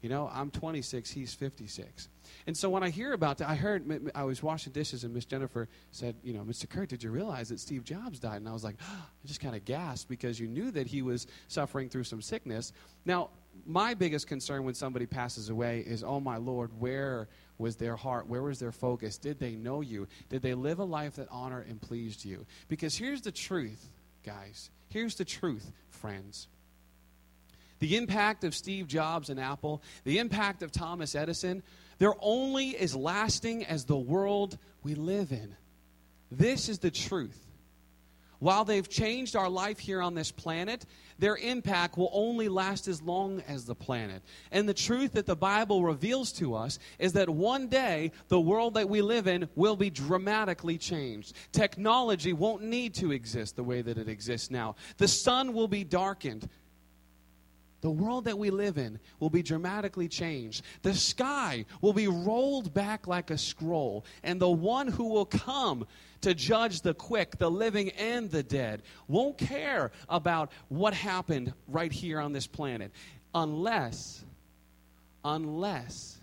You 0.02 0.08
know, 0.08 0.28
I'm 0.34 0.50
26, 0.50 1.10
he's 1.12 1.32
56. 1.32 2.08
And 2.48 2.56
so 2.56 2.68
when 2.68 2.82
I 2.82 2.90
hear 2.90 3.12
about 3.12 3.38
that, 3.38 3.48
I 3.48 3.54
heard, 3.54 4.10
I 4.16 4.24
was 4.24 4.42
washing 4.42 4.72
dishes, 4.72 5.04
and 5.04 5.14
Miss 5.14 5.24
Jennifer 5.24 5.68
said, 5.92 6.16
You 6.24 6.32
know, 6.32 6.40
Mr. 6.40 6.68
Kurt, 6.68 6.88
did 6.88 7.04
you 7.04 7.10
realize 7.10 7.50
that 7.50 7.60
Steve 7.60 7.84
Jobs 7.84 8.18
died? 8.18 8.38
And 8.38 8.48
I 8.48 8.52
was 8.52 8.64
like, 8.64 8.74
oh, 8.82 9.06
I 9.24 9.26
just 9.26 9.40
kind 9.40 9.54
of 9.54 9.64
gasped 9.64 10.10
because 10.10 10.40
you 10.40 10.48
knew 10.48 10.72
that 10.72 10.88
he 10.88 11.02
was 11.02 11.28
suffering 11.46 11.88
through 11.88 12.04
some 12.04 12.20
sickness. 12.20 12.72
Now, 13.04 13.30
my 13.64 13.94
biggest 13.94 14.26
concern 14.26 14.64
when 14.64 14.74
somebody 14.74 15.06
passes 15.06 15.50
away 15.50 15.84
is, 15.86 16.02
oh 16.02 16.18
my 16.18 16.36
Lord, 16.36 16.70
where 16.80 17.28
was 17.58 17.76
their 17.76 17.94
heart? 17.94 18.26
Where 18.26 18.42
was 18.42 18.58
their 18.58 18.72
focus? 18.72 19.18
Did 19.18 19.38
they 19.38 19.54
know 19.54 19.82
you? 19.82 20.08
Did 20.30 20.42
they 20.42 20.54
live 20.54 20.80
a 20.80 20.84
life 20.84 21.16
that 21.16 21.28
honored 21.30 21.68
and 21.68 21.80
pleased 21.80 22.24
you? 22.24 22.44
Because 22.68 22.96
here's 22.96 23.20
the 23.20 23.30
truth, 23.30 23.86
guys. 24.24 24.70
Here's 24.88 25.14
the 25.14 25.24
truth, 25.24 25.70
friends. 25.90 26.48
The 27.82 27.96
impact 27.96 28.44
of 28.44 28.54
Steve 28.54 28.86
Jobs 28.86 29.28
and 29.28 29.40
Apple, 29.40 29.82
the 30.04 30.20
impact 30.20 30.62
of 30.62 30.70
Thomas 30.70 31.16
Edison, 31.16 31.64
they're 31.98 32.14
only 32.20 32.76
as 32.76 32.94
lasting 32.94 33.64
as 33.64 33.86
the 33.86 33.98
world 33.98 34.56
we 34.84 34.94
live 34.94 35.32
in. 35.32 35.56
This 36.30 36.68
is 36.68 36.78
the 36.78 36.92
truth. 36.92 37.44
While 38.38 38.64
they've 38.64 38.88
changed 38.88 39.34
our 39.34 39.48
life 39.48 39.80
here 39.80 40.00
on 40.00 40.14
this 40.14 40.30
planet, 40.30 40.86
their 41.18 41.36
impact 41.36 41.96
will 41.96 42.10
only 42.12 42.48
last 42.48 42.86
as 42.86 43.02
long 43.02 43.42
as 43.48 43.64
the 43.64 43.74
planet. 43.74 44.22
And 44.52 44.68
the 44.68 44.74
truth 44.74 45.14
that 45.14 45.26
the 45.26 45.34
Bible 45.34 45.84
reveals 45.84 46.30
to 46.34 46.54
us 46.54 46.78
is 47.00 47.14
that 47.14 47.28
one 47.28 47.66
day 47.66 48.12
the 48.28 48.40
world 48.40 48.74
that 48.74 48.88
we 48.88 49.02
live 49.02 49.26
in 49.26 49.48
will 49.56 49.76
be 49.76 49.90
dramatically 49.90 50.78
changed. 50.78 51.34
Technology 51.50 52.32
won't 52.32 52.62
need 52.62 52.94
to 52.94 53.10
exist 53.10 53.56
the 53.56 53.64
way 53.64 53.82
that 53.82 53.98
it 53.98 54.08
exists 54.08 54.52
now. 54.52 54.76
The 54.98 55.08
sun 55.08 55.52
will 55.52 55.68
be 55.68 55.82
darkened. 55.82 56.48
The 57.82 57.90
world 57.90 58.24
that 58.24 58.38
we 58.38 58.50
live 58.50 58.78
in 58.78 58.98
will 59.18 59.28
be 59.28 59.42
dramatically 59.42 60.08
changed. 60.08 60.64
The 60.82 60.94
sky 60.94 61.66
will 61.80 61.92
be 61.92 62.06
rolled 62.06 62.72
back 62.72 63.08
like 63.08 63.30
a 63.30 63.36
scroll, 63.36 64.04
and 64.22 64.40
the 64.40 64.48
one 64.48 64.86
who 64.86 65.08
will 65.08 65.26
come 65.26 65.86
to 66.22 66.32
judge 66.32 66.82
the 66.82 66.94
quick, 66.94 67.38
the 67.38 67.50
living, 67.50 67.90
and 67.90 68.30
the 68.30 68.44
dead 68.44 68.82
won't 69.08 69.36
care 69.36 69.90
about 70.08 70.52
what 70.68 70.94
happened 70.94 71.52
right 71.66 71.90
here 71.90 72.20
on 72.20 72.32
this 72.32 72.46
planet 72.46 72.92
unless, 73.34 74.24
unless 75.24 76.18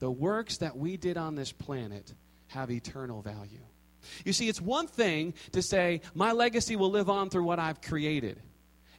the 0.00 0.10
works 0.10 0.58
that 0.58 0.76
we 0.76 0.98
did 0.98 1.16
on 1.16 1.34
this 1.34 1.50
planet 1.50 2.12
have 2.48 2.70
eternal 2.70 3.22
value. 3.22 3.60
You 4.26 4.34
see, 4.34 4.50
it's 4.50 4.60
one 4.60 4.86
thing 4.86 5.32
to 5.52 5.62
say, 5.62 6.02
my 6.14 6.32
legacy 6.32 6.76
will 6.76 6.90
live 6.90 7.08
on 7.08 7.30
through 7.30 7.44
what 7.44 7.58
I've 7.58 7.80
created. 7.80 8.38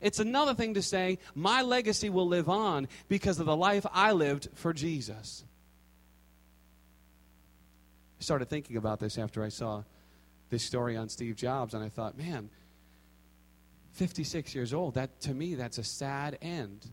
It's 0.03 0.19
another 0.19 0.53
thing 0.53 0.73
to 0.73 0.81
say, 0.81 1.17
my 1.33 1.61
legacy 1.61 2.09
will 2.09 2.27
live 2.27 2.49
on 2.49 2.89
because 3.07 3.39
of 3.39 3.45
the 3.45 3.55
life 3.55 3.85
I 3.91 4.11
lived 4.11 4.49
for 4.53 4.73
Jesus. 4.73 5.45
I 8.19 8.23
started 8.23 8.49
thinking 8.49 8.75
about 8.75 8.99
this 8.99 9.17
after 9.17 9.43
I 9.43 9.49
saw 9.49 9.83
this 10.49 10.63
story 10.63 10.97
on 10.97 11.07
Steve 11.07 11.37
Jobs, 11.37 11.73
and 11.73 11.81
I 11.81 11.87
thought, 11.87 12.17
man, 12.17 12.49
56 13.93 14.53
years 14.53 14.73
old, 14.73 14.95
that 14.95 15.21
to 15.21 15.33
me, 15.33 15.55
that's 15.55 15.77
a 15.77 15.83
sad 15.83 16.37
end. 16.41 16.85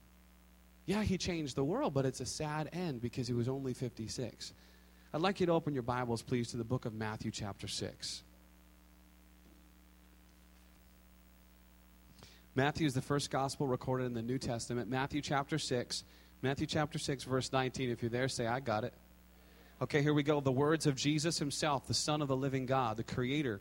Yeah, 0.86 1.02
he 1.02 1.18
changed 1.18 1.56
the 1.56 1.64
world, 1.64 1.92
but 1.92 2.06
it's 2.06 2.20
a 2.20 2.26
sad 2.26 2.70
end 2.72 3.00
because 3.00 3.26
he 3.26 3.34
was 3.34 3.48
only 3.48 3.74
56. 3.74 4.52
I'd 5.12 5.20
like 5.20 5.40
you 5.40 5.46
to 5.46 5.52
open 5.52 5.74
your 5.74 5.82
Bibles, 5.82 6.22
please, 6.22 6.52
to 6.52 6.56
the 6.56 6.64
book 6.64 6.84
of 6.84 6.94
Matthew, 6.94 7.32
chapter 7.32 7.66
6. 7.66 8.22
Matthew 12.56 12.86
is 12.86 12.94
the 12.94 13.02
first 13.02 13.30
gospel 13.30 13.68
recorded 13.68 14.06
in 14.06 14.14
the 14.14 14.22
New 14.22 14.38
Testament. 14.38 14.90
Matthew 14.90 15.20
chapter 15.20 15.56
6. 15.56 16.04
Matthew 16.42 16.66
chapter 16.66 16.98
6, 16.98 17.24
verse 17.24 17.52
19. 17.52 17.90
If 17.90 18.02
you're 18.02 18.10
there, 18.10 18.26
say, 18.26 18.46
I 18.46 18.58
got 18.58 18.82
it. 18.82 18.92
Okay, 19.80 20.02
here 20.02 20.12
we 20.12 20.24
go. 20.24 20.40
The 20.40 20.50
words 20.50 20.86
of 20.86 20.96
Jesus 20.96 21.38
himself, 21.38 21.86
the 21.86 21.94
Son 21.94 22.20
of 22.20 22.28
the 22.28 22.36
living 22.36 22.66
God, 22.66 22.96
the 22.96 23.04
creator 23.04 23.60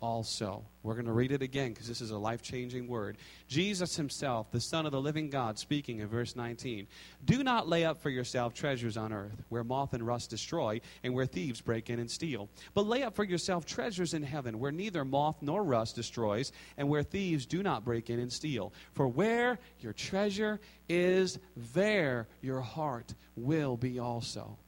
also. 0.00 0.64
We're 0.82 0.94
going 0.94 1.06
to 1.06 1.12
read 1.12 1.32
it 1.32 1.42
again 1.42 1.72
because 1.72 1.88
this 1.88 2.00
is 2.00 2.10
a 2.10 2.18
life 2.18 2.42
changing 2.42 2.86
word. 2.86 3.16
Jesus 3.48 3.96
himself, 3.96 4.50
the 4.52 4.60
Son 4.60 4.86
of 4.86 4.92
the 4.92 5.00
living 5.00 5.30
God, 5.30 5.58
speaking 5.58 6.00
in 6.00 6.08
verse 6.08 6.36
19 6.36 6.86
Do 7.24 7.42
not 7.42 7.68
lay 7.68 7.84
up 7.84 8.00
for 8.00 8.10
yourself 8.10 8.54
treasures 8.54 8.96
on 8.96 9.12
earth, 9.12 9.42
where 9.48 9.64
moth 9.64 9.94
and 9.94 10.06
rust 10.06 10.30
destroy, 10.30 10.80
and 11.02 11.14
where 11.14 11.26
thieves 11.26 11.60
break 11.60 11.90
in 11.90 11.98
and 11.98 12.10
steal. 12.10 12.48
But 12.74 12.86
lay 12.86 13.02
up 13.02 13.14
for 13.14 13.24
yourself 13.24 13.64
treasures 13.64 14.14
in 14.14 14.22
heaven, 14.22 14.58
where 14.58 14.72
neither 14.72 15.04
moth 15.04 15.36
nor 15.40 15.64
rust 15.64 15.96
destroys, 15.96 16.52
and 16.76 16.88
where 16.88 17.02
thieves 17.02 17.46
do 17.46 17.62
not 17.62 17.84
break 17.84 18.10
in 18.10 18.20
and 18.20 18.32
steal. 18.32 18.72
For 18.92 19.08
where 19.08 19.58
your 19.80 19.92
treasure 19.92 20.60
is, 20.88 21.38
there 21.74 22.28
your 22.42 22.60
heart 22.60 23.14
will 23.34 23.76
be 23.76 23.98
also. 23.98 24.58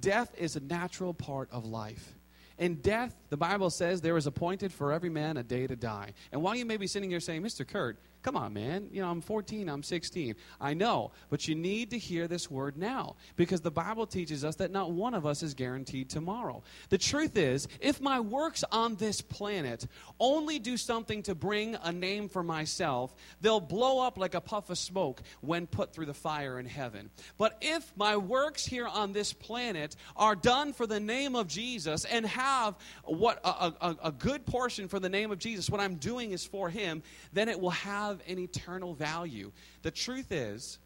Death 0.00 0.32
is 0.38 0.56
a 0.56 0.60
natural 0.60 1.14
part 1.14 1.48
of 1.50 1.64
life. 1.64 2.14
In 2.58 2.76
death, 2.76 3.14
the 3.30 3.36
Bible 3.36 3.70
says 3.70 4.00
there 4.00 4.16
is 4.16 4.26
appointed 4.26 4.72
for 4.72 4.92
every 4.92 5.10
man 5.10 5.36
a 5.36 5.42
day 5.42 5.66
to 5.66 5.76
die. 5.76 6.12
And 6.32 6.42
while 6.42 6.56
you 6.56 6.64
may 6.64 6.76
be 6.76 6.88
sitting 6.88 7.10
here 7.10 7.20
saying, 7.20 7.42
Mr. 7.42 7.66
Kurt, 7.66 7.98
Come 8.22 8.36
on, 8.36 8.52
man. 8.52 8.88
You 8.90 9.02
know, 9.02 9.10
I'm 9.10 9.20
14, 9.20 9.68
I'm 9.68 9.82
16. 9.82 10.34
I 10.60 10.74
know, 10.74 11.12
but 11.30 11.46
you 11.46 11.54
need 11.54 11.90
to 11.90 11.98
hear 11.98 12.26
this 12.26 12.50
word 12.50 12.76
now 12.76 13.14
because 13.36 13.60
the 13.60 13.70
Bible 13.70 14.06
teaches 14.06 14.44
us 14.44 14.56
that 14.56 14.72
not 14.72 14.90
one 14.90 15.14
of 15.14 15.24
us 15.24 15.42
is 15.42 15.54
guaranteed 15.54 16.10
tomorrow. 16.10 16.62
The 16.88 16.98
truth 16.98 17.36
is, 17.36 17.68
if 17.80 18.00
my 18.00 18.18
works 18.18 18.64
on 18.72 18.96
this 18.96 19.20
planet 19.20 19.86
only 20.18 20.58
do 20.58 20.76
something 20.76 21.22
to 21.24 21.34
bring 21.34 21.76
a 21.76 21.92
name 21.92 22.28
for 22.28 22.42
myself, 22.42 23.14
they'll 23.40 23.60
blow 23.60 24.00
up 24.00 24.18
like 24.18 24.34
a 24.34 24.40
puff 24.40 24.68
of 24.68 24.78
smoke 24.78 25.22
when 25.40 25.68
put 25.68 25.92
through 25.92 26.06
the 26.06 26.14
fire 26.14 26.58
in 26.58 26.66
heaven. 26.66 27.10
But 27.36 27.56
if 27.60 27.92
my 27.96 28.16
works 28.16 28.66
here 28.66 28.88
on 28.88 29.12
this 29.12 29.32
planet 29.32 29.94
are 30.16 30.34
done 30.34 30.72
for 30.72 30.88
the 30.88 31.00
name 31.00 31.36
of 31.36 31.46
Jesus 31.46 32.04
and 32.04 32.26
have 32.26 32.74
what 33.04 33.40
a, 33.44 33.72
a, 33.80 33.96
a 34.04 34.12
good 34.12 34.44
portion 34.44 34.88
for 34.88 34.98
the 34.98 35.08
name 35.08 35.30
of 35.30 35.38
Jesus, 35.38 35.70
what 35.70 35.80
I'm 35.80 35.94
doing 35.96 36.32
is 36.32 36.44
for 36.44 36.68
him, 36.68 37.02
then 37.32 37.48
it 37.48 37.60
will 37.60 37.70
have 37.70 38.07
have 38.08 38.20
an 38.26 38.38
eternal 38.38 38.94
value. 38.94 39.52
The 39.82 39.90
truth 39.90 40.32
is, 40.32 40.78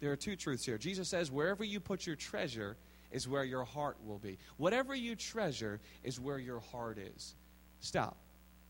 there 0.00 0.12
are 0.12 0.16
two 0.16 0.36
truths 0.36 0.64
here. 0.64 0.78
Jesus 0.78 1.08
says, 1.08 1.30
wherever 1.30 1.64
you 1.64 1.80
put 1.80 2.06
your 2.06 2.16
treasure 2.16 2.76
is 3.10 3.28
where 3.28 3.44
your 3.44 3.64
heart 3.64 3.96
will 4.04 4.18
be. 4.18 4.38
Whatever 4.56 4.94
you 4.94 5.16
treasure 5.16 5.80
is 6.04 6.20
where 6.20 6.38
your 6.38 6.60
heart 6.60 6.98
is. 6.98 7.34
Stop. 7.80 8.16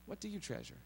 What 0.06 0.20
do 0.20 0.28
you 0.28 0.38
treasure? 0.38 0.76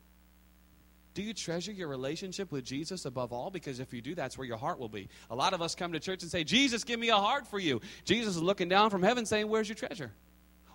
Do 1.12 1.22
you 1.22 1.34
treasure 1.34 1.72
your 1.72 1.88
relationship 1.88 2.52
with 2.52 2.64
Jesus 2.64 3.04
above 3.04 3.32
all? 3.32 3.50
Because 3.50 3.80
if 3.80 3.92
you 3.92 4.00
do, 4.00 4.14
that's 4.14 4.38
where 4.38 4.46
your 4.46 4.56
heart 4.56 4.78
will 4.78 4.88
be. 4.88 5.08
A 5.30 5.34
lot 5.34 5.52
of 5.52 5.60
us 5.60 5.74
come 5.74 5.92
to 5.92 6.00
church 6.00 6.22
and 6.22 6.30
say, 6.30 6.44
Jesus, 6.44 6.84
give 6.84 7.00
me 7.00 7.08
a 7.08 7.16
heart 7.16 7.46
for 7.48 7.58
you. 7.58 7.80
Jesus 8.04 8.36
is 8.36 8.42
looking 8.42 8.68
down 8.68 8.90
from 8.90 9.02
heaven 9.02 9.26
saying, 9.26 9.48
Where's 9.48 9.68
your 9.68 9.74
treasure? 9.74 10.12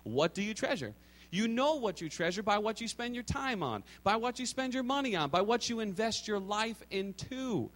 What 0.02 0.34
do 0.34 0.42
you 0.42 0.52
treasure? 0.52 0.94
You 1.30 1.48
know 1.48 1.76
what 1.76 2.00
you 2.00 2.08
treasure 2.08 2.42
by 2.42 2.58
what 2.58 2.80
you 2.80 2.88
spend 2.88 3.14
your 3.14 3.24
time 3.24 3.62
on, 3.62 3.84
by 4.02 4.16
what 4.16 4.38
you 4.38 4.46
spend 4.46 4.74
your 4.74 4.82
money 4.82 5.16
on, 5.16 5.30
by 5.30 5.40
what 5.40 5.68
you 5.68 5.80
invest 5.80 6.28
your 6.28 6.38
life 6.38 6.82
into. 6.90 7.70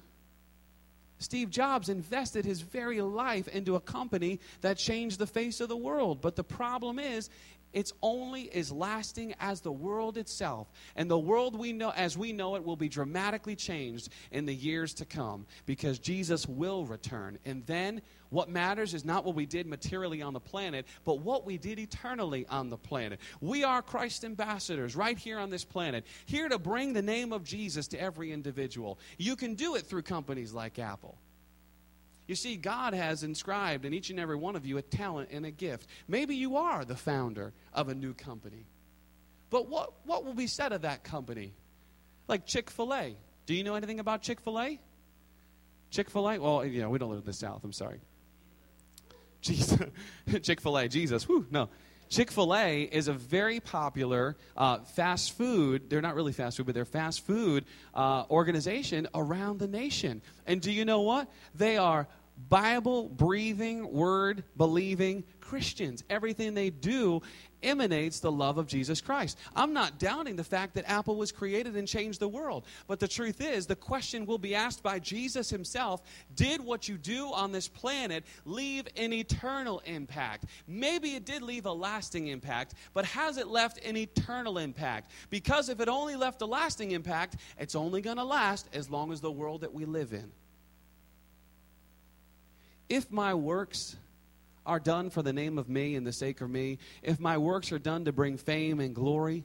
Steve 1.19 1.50
Jobs 1.50 1.90
invested 1.90 2.47
his 2.47 2.62
very 2.62 3.02
life 3.02 3.47
into 3.49 3.76
a 3.76 3.80
company 3.80 4.40
that 4.62 4.78
changed 4.78 5.19
the 5.19 5.26
face 5.26 5.61
of 5.61 5.69
the 5.69 5.76
world. 5.76 6.23
But 6.23 6.35
the 6.35 6.45
problem 6.45 6.99
is, 6.99 7.28
it's 7.73 7.93
only 8.03 8.53
as 8.53 8.73
lasting 8.73 9.35
as 9.41 9.61
the 9.61 9.73
world 9.73 10.17
itself. 10.17 10.71
And 10.97 11.11
the 11.11 11.19
world 11.19 11.59
we 11.59 11.73
know 11.73 11.91
as 11.91 12.17
we 12.17 12.33
know 12.33 12.57
it 12.57 12.65
will 12.65 12.77
be 12.77 12.89
dramatically 12.89 13.57
changed 13.57 14.11
in 14.33 14.47
the 14.47 14.55
years 14.55 14.95
to 14.95 15.05
come 15.05 15.47
because 15.67 15.99
Jesus 15.99 16.47
will 16.47 16.85
return. 16.85 17.39
And 17.45 17.65
then 17.67 18.03
what 18.31 18.49
matters 18.49 18.95
is 18.95 19.05
not 19.05 19.25
what 19.25 19.35
we 19.35 19.47
did 19.47 19.67
materially 19.67 20.23
on 20.23 20.33
the 20.33 20.41
planet, 20.41 20.87
but 21.05 21.21
what 21.21 21.45
we 21.45 21.59
did 21.59 21.79
eternally 21.79 22.47
on 22.49 22.71
the 22.71 22.79
planet. 22.79 23.21
We 23.41 23.65
are 23.65 23.83
Christ 23.83 24.25
ambassadors 24.25 24.97
right 24.97 25.19
here 25.19 25.39
on 25.39 25.50
this 25.50 25.65
planet, 25.65 26.05
here 26.27 26.49
to 26.49 26.59
bring 26.59 26.93
the 26.93 27.03
name 27.03 27.33
of 27.33 27.45
Jesus 27.45 27.89
to 27.89 28.00
every 28.00 28.33
individual. 28.33 28.99
You 29.19 29.37
can 29.37 29.55
do 29.55 29.75
it 29.75 29.83
through 29.83 30.03
companies 30.03 30.53
like 30.53 30.79
Apple. 30.79 31.19
You 32.31 32.37
see, 32.37 32.55
God 32.55 32.95
has 32.95 33.25
inscribed 33.25 33.85
in 33.85 33.93
each 33.93 34.11
and 34.11 34.21
every 34.21 34.37
one 34.37 34.55
of 34.55 34.65
you 34.65 34.79
a 34.79 34.83
talent 34.83 35.31
and 35.33 35.45
a 35.45 35.51
gift. 35.51 35.89
Maybe 36.07 36.37
you 36.37 36.59
are 36.59 36.85
the 36.85 36.95
founder 36.95 37.53
of 37.75 37.89
a 37.89 37.95
new 37.97 38.15
company. 38.15 38.67
But 39.51 39.69
what, 39.69 39.95
what 40.07 40.25
will 40.25 40.35
be 40.35 40.47
said 40.47 40.71
of 40.71 40.83
that 40.83 41.03
company? 41.03 41.55
Like 42.29 42.47
Chick 42.47 42.71
fil 42.71 42.95
A. 42.95 43.17
Do 43.47 43.55
you 43.57 43.65
know 43.65 43.75
anything 43.75 43.99
about 43.99 44.23
Chick 44.23 44.41
fil 44.41 44.61
A? 44.61 44.79
Chick 45.91 46.09
fil 46.09 46.31
A? 46.31 46.39
Well, 46.39 46.65
you 46.65 46.81
know, 46.81 46.89
we 46.89 47.01
don't 47.01 47.11
live 47.11 47.19
in 47.19 47.25
the 47.25 47.33
South. 47.33 47.65
I'm 47.65 47.73
sorry. 47.73 47.99
Jesus. 49.41 49.81
Chick 50.43 50.61
fil 50.61 50.79
A, 50.79 50.87
Jesus. 50.87 51.27
Whew, 51.27 51.49
no. 51.51 51.69
Chick 52.11 52.33
fil 52.33 52.55
A 52.57 52.83
is 52.83 53.07
a 53.07 53.13
very 53.13 53.59
popular 53.59 54.37
uh, 54.57 54.79
fast 54.79 55.37
food, 55.37 55.89
they're 55.89 56.01
not 56.01 56.17
really 56.17 56.33
fast 56.33 56.57
food, 56.57 56.67
but 56.67 56.75
they're 56.75 56.85
fast 56.85 57.25
food 57.25 57.65
uh, 57.95 58.25
organization 58.29 59.07
around 59.15 59.61
the 59.61 59.69
nation. 59.69 60.21
And 60.45 60.61
do 60.61 60.73
you 60.73 60.85
know 60.85 61.03
what? 61.03 61.29
They 61.55 61.77
are 61.77 62.09
Bible 62.49 63.09
breathing, 63.09 63.93
word 63.93 64.45
believing 64.57 65.25
Christians. 65.41 66.05
Everything 66.09 66.55
they 66.55 66.71
do 66.71 67.23
emanates 67.63 68.21
the 68.21 68.31
love 68.31 68.59
of 68.59 68.67
Jesus 68.67 69.01
Christ. 69.01 69.39
I'm 69.55 69.73
not 69.73 69.99
doubting 69.99 70.37
the 70.37 70.45
fact 70.45 70.75
that 70.75 70.89
Apple 70.89 71.17
was 71.17 71.33
created 71.33 71.77
and 71.77 71.87
changed 71.87 72.21
the 72.21 72.29
world. 72.29 72.65
But 72.87 73.01
the 73.01 73.09
truth 73.09 73.41
is, 73.41 73.67
the 73.67 73.77
question 73.77 74.27
will 74.27 74.39
be 74.39 74.55
asked 74.55 74.83
by 74.83 74.99
Jesus 74.99 75.51
himself 75.51 76.03
Did 76.35 76.61
what 76.61 76.89
you 76.89 76.97
do 76.97 77.33
on 77.33 77.53
this 77.53 77.69
planet 77.69 78.25
leave 78.45 78.87
an 78.97 79.13
eternal 79.13 79.81
impact? 79.85 80.47
Maybe 80.67 81.17
it 81.17 81.25
did 81.25 81.43
leave 81.43 81.67
a 81.67 81.73
lasting 81.73 82.29
impact, 82.29 82.75
but 82.95 83.05
has 83.05 83.37
it 83.37 83.49
left 83.49 83.85
an 83.85 83.97
eternal 83.97 84.59
impact? 84.59 85.11
Because 85.31 85.69
if 85.69 85.81
it 85.81 85.89
only 85.89 86.17
left 86.17 86.43
a 86.43 86.47
lasting 86.47 86.93
impact, 86.93 87.37
it's 87.59 87.75
only 87.75 88.01
going 88.01 88.17
to 88.17 88.25
last 88.25 88.69
as 88.73 88.89
long 88.89 89.13
as 89.13 89.21
the 89.21 89.31
world 89.33 89.61
that 89.63 89.73
we 89.73 89.85
live 89.85 90.13
in. 90.13 90.31
If 92.91 93.11
my 93.11 93.33
works 93.35 93.97
are 94.67 94.81
done 94.81 95.09
for 95.09 95.23
the 95.23 95.33
name 95.33 95.57
of 95.57 95.69
me 95.69 95.95
and 95.95 96.07
the 96.07 96.13
sake 96.13 96.41
of 96.41 96.51
me, 96.51 96.79
if 97.03 97.19
my 97.19 97.39
works 97.39 97.73
are 97.73 97.79
done 97.79 98.05
to 98.05 98.13
bring 98.13 98.37
fame 98.37 98.81
and 98.81 98.95
glory, 98.95 99.45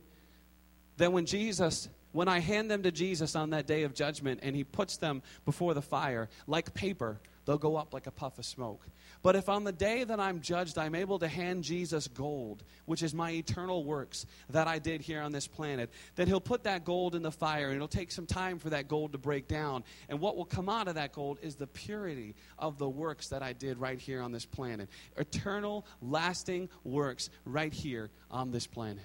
then 0.97 1.11
when 1.11 1.25
Jesus, 1.25 1.87
when 2.11 2.27
I 2.27 2.39
hand 2.39 2.69
them 2.69 2.83
to 2.83 2.91
Jesus 2.91 3.35
on 3.35 3.51
that 3.51 3.67
day 3.67 3.83
of 3.83 3.93
judgment 3.93 4.39
and 4.43 4.55
he 4.55 4.63
puts 4.63 4.97
them 4.97 5.21
before 5.45 5.73
the 5.75 5.81
fire 5.81 6.27
like 6.47 6.73
paper, 6.73 7.19
they'll 7.45 7.57
go 7.57 7.75
up 7.75 7.93
like 7.93 8.07
a 8.07 8.11
puff 8.11 8.37
of 8.39 8.45
smoke. 8.45 8.85
But 9.21 9.35
if 9.35 9.49
on 9.49 9.63
the 9.63 9.71
day 9.71 10.03
that 10.03 10.19
I'm 10.19 10.41
judged, 10.41 10.77
I'm 10.77 10.95
able 10.95 11.19
to 11.19 11.27
hand 11.27 11.63
Jesus 11.63 12.07
gold, 12.07 12.63
which 12.85 13.01
is 13.01 13.13
my 13.13 13.31
eternal 13.31 13.83
works 13.83 14.25
that 14.49 14.67
I 14.67 14.79
did 14.79 15.01
here 15.01 15.21
on 15.21 15.31
this 15.31 15.47
planet, 15.47 15.89
then 16.15 16.27
he'll 16.27 16.39
put 16.39 16.63
that 16.63 16.85
gold 16.85 17.15
in 17.15 17.23
the 17.23 17.31
fire 17.31 17.67
and 17.67 17.75
it'll 17.75 17.87
take 17.87 18.11
some 18.11 18.25
time 18.25 18.59
for 18.59 18.69
that 18.71 18.87
gold 18.87 19.13
to 19.13 19.17
break 19.17 19.47
down. 19.47 19.83
And 20.09 20.19
what 20.19 20.35
will 20.35 20.45
come 20.45 20.69
out 20.69 20.87
of 20.87 20.95
that 20.95 21.11
gold 21.11 21.39
is 21.41 21.55
the 21.55 21.67
purity 21.67 22.35
of 22.59 22.77
the 22.77 22.89
works 22.89 23.29
that 23.29 23.41
I 23.41 23.53
did 23.53 23.79
right 23.79 23.99
here 23.99 24.21
on 24.21 24.31
this 24.31 24.45
planet. 24.45 24.89
Eternal, 25.17 25.85
lasting 26.01 26.69
works 26.83 27.29
right 27.45 27.73
here 27.73 28.11
on 28.29 28.51
this 28.51 28.67
planet. 28.67 29.03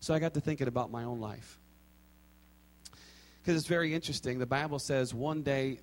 So 0.00 0.14
I 0.14 0.18
got 0.18 0.34
to 0.34 0.40
thinking 0.40 0.68
about 0.68 0.90
my 0.90 1.04
own 1.04 1.20
life. 1.20 1.58
Because 3.40 3.56
it's 3.56 3.68
very 3.68 3.94
interesting. 3.94 4.38
The 4.38 4.46
Bible 4.46 4.78
says 4.78 5.14
one 5.14 5.42
day 5.42 5.80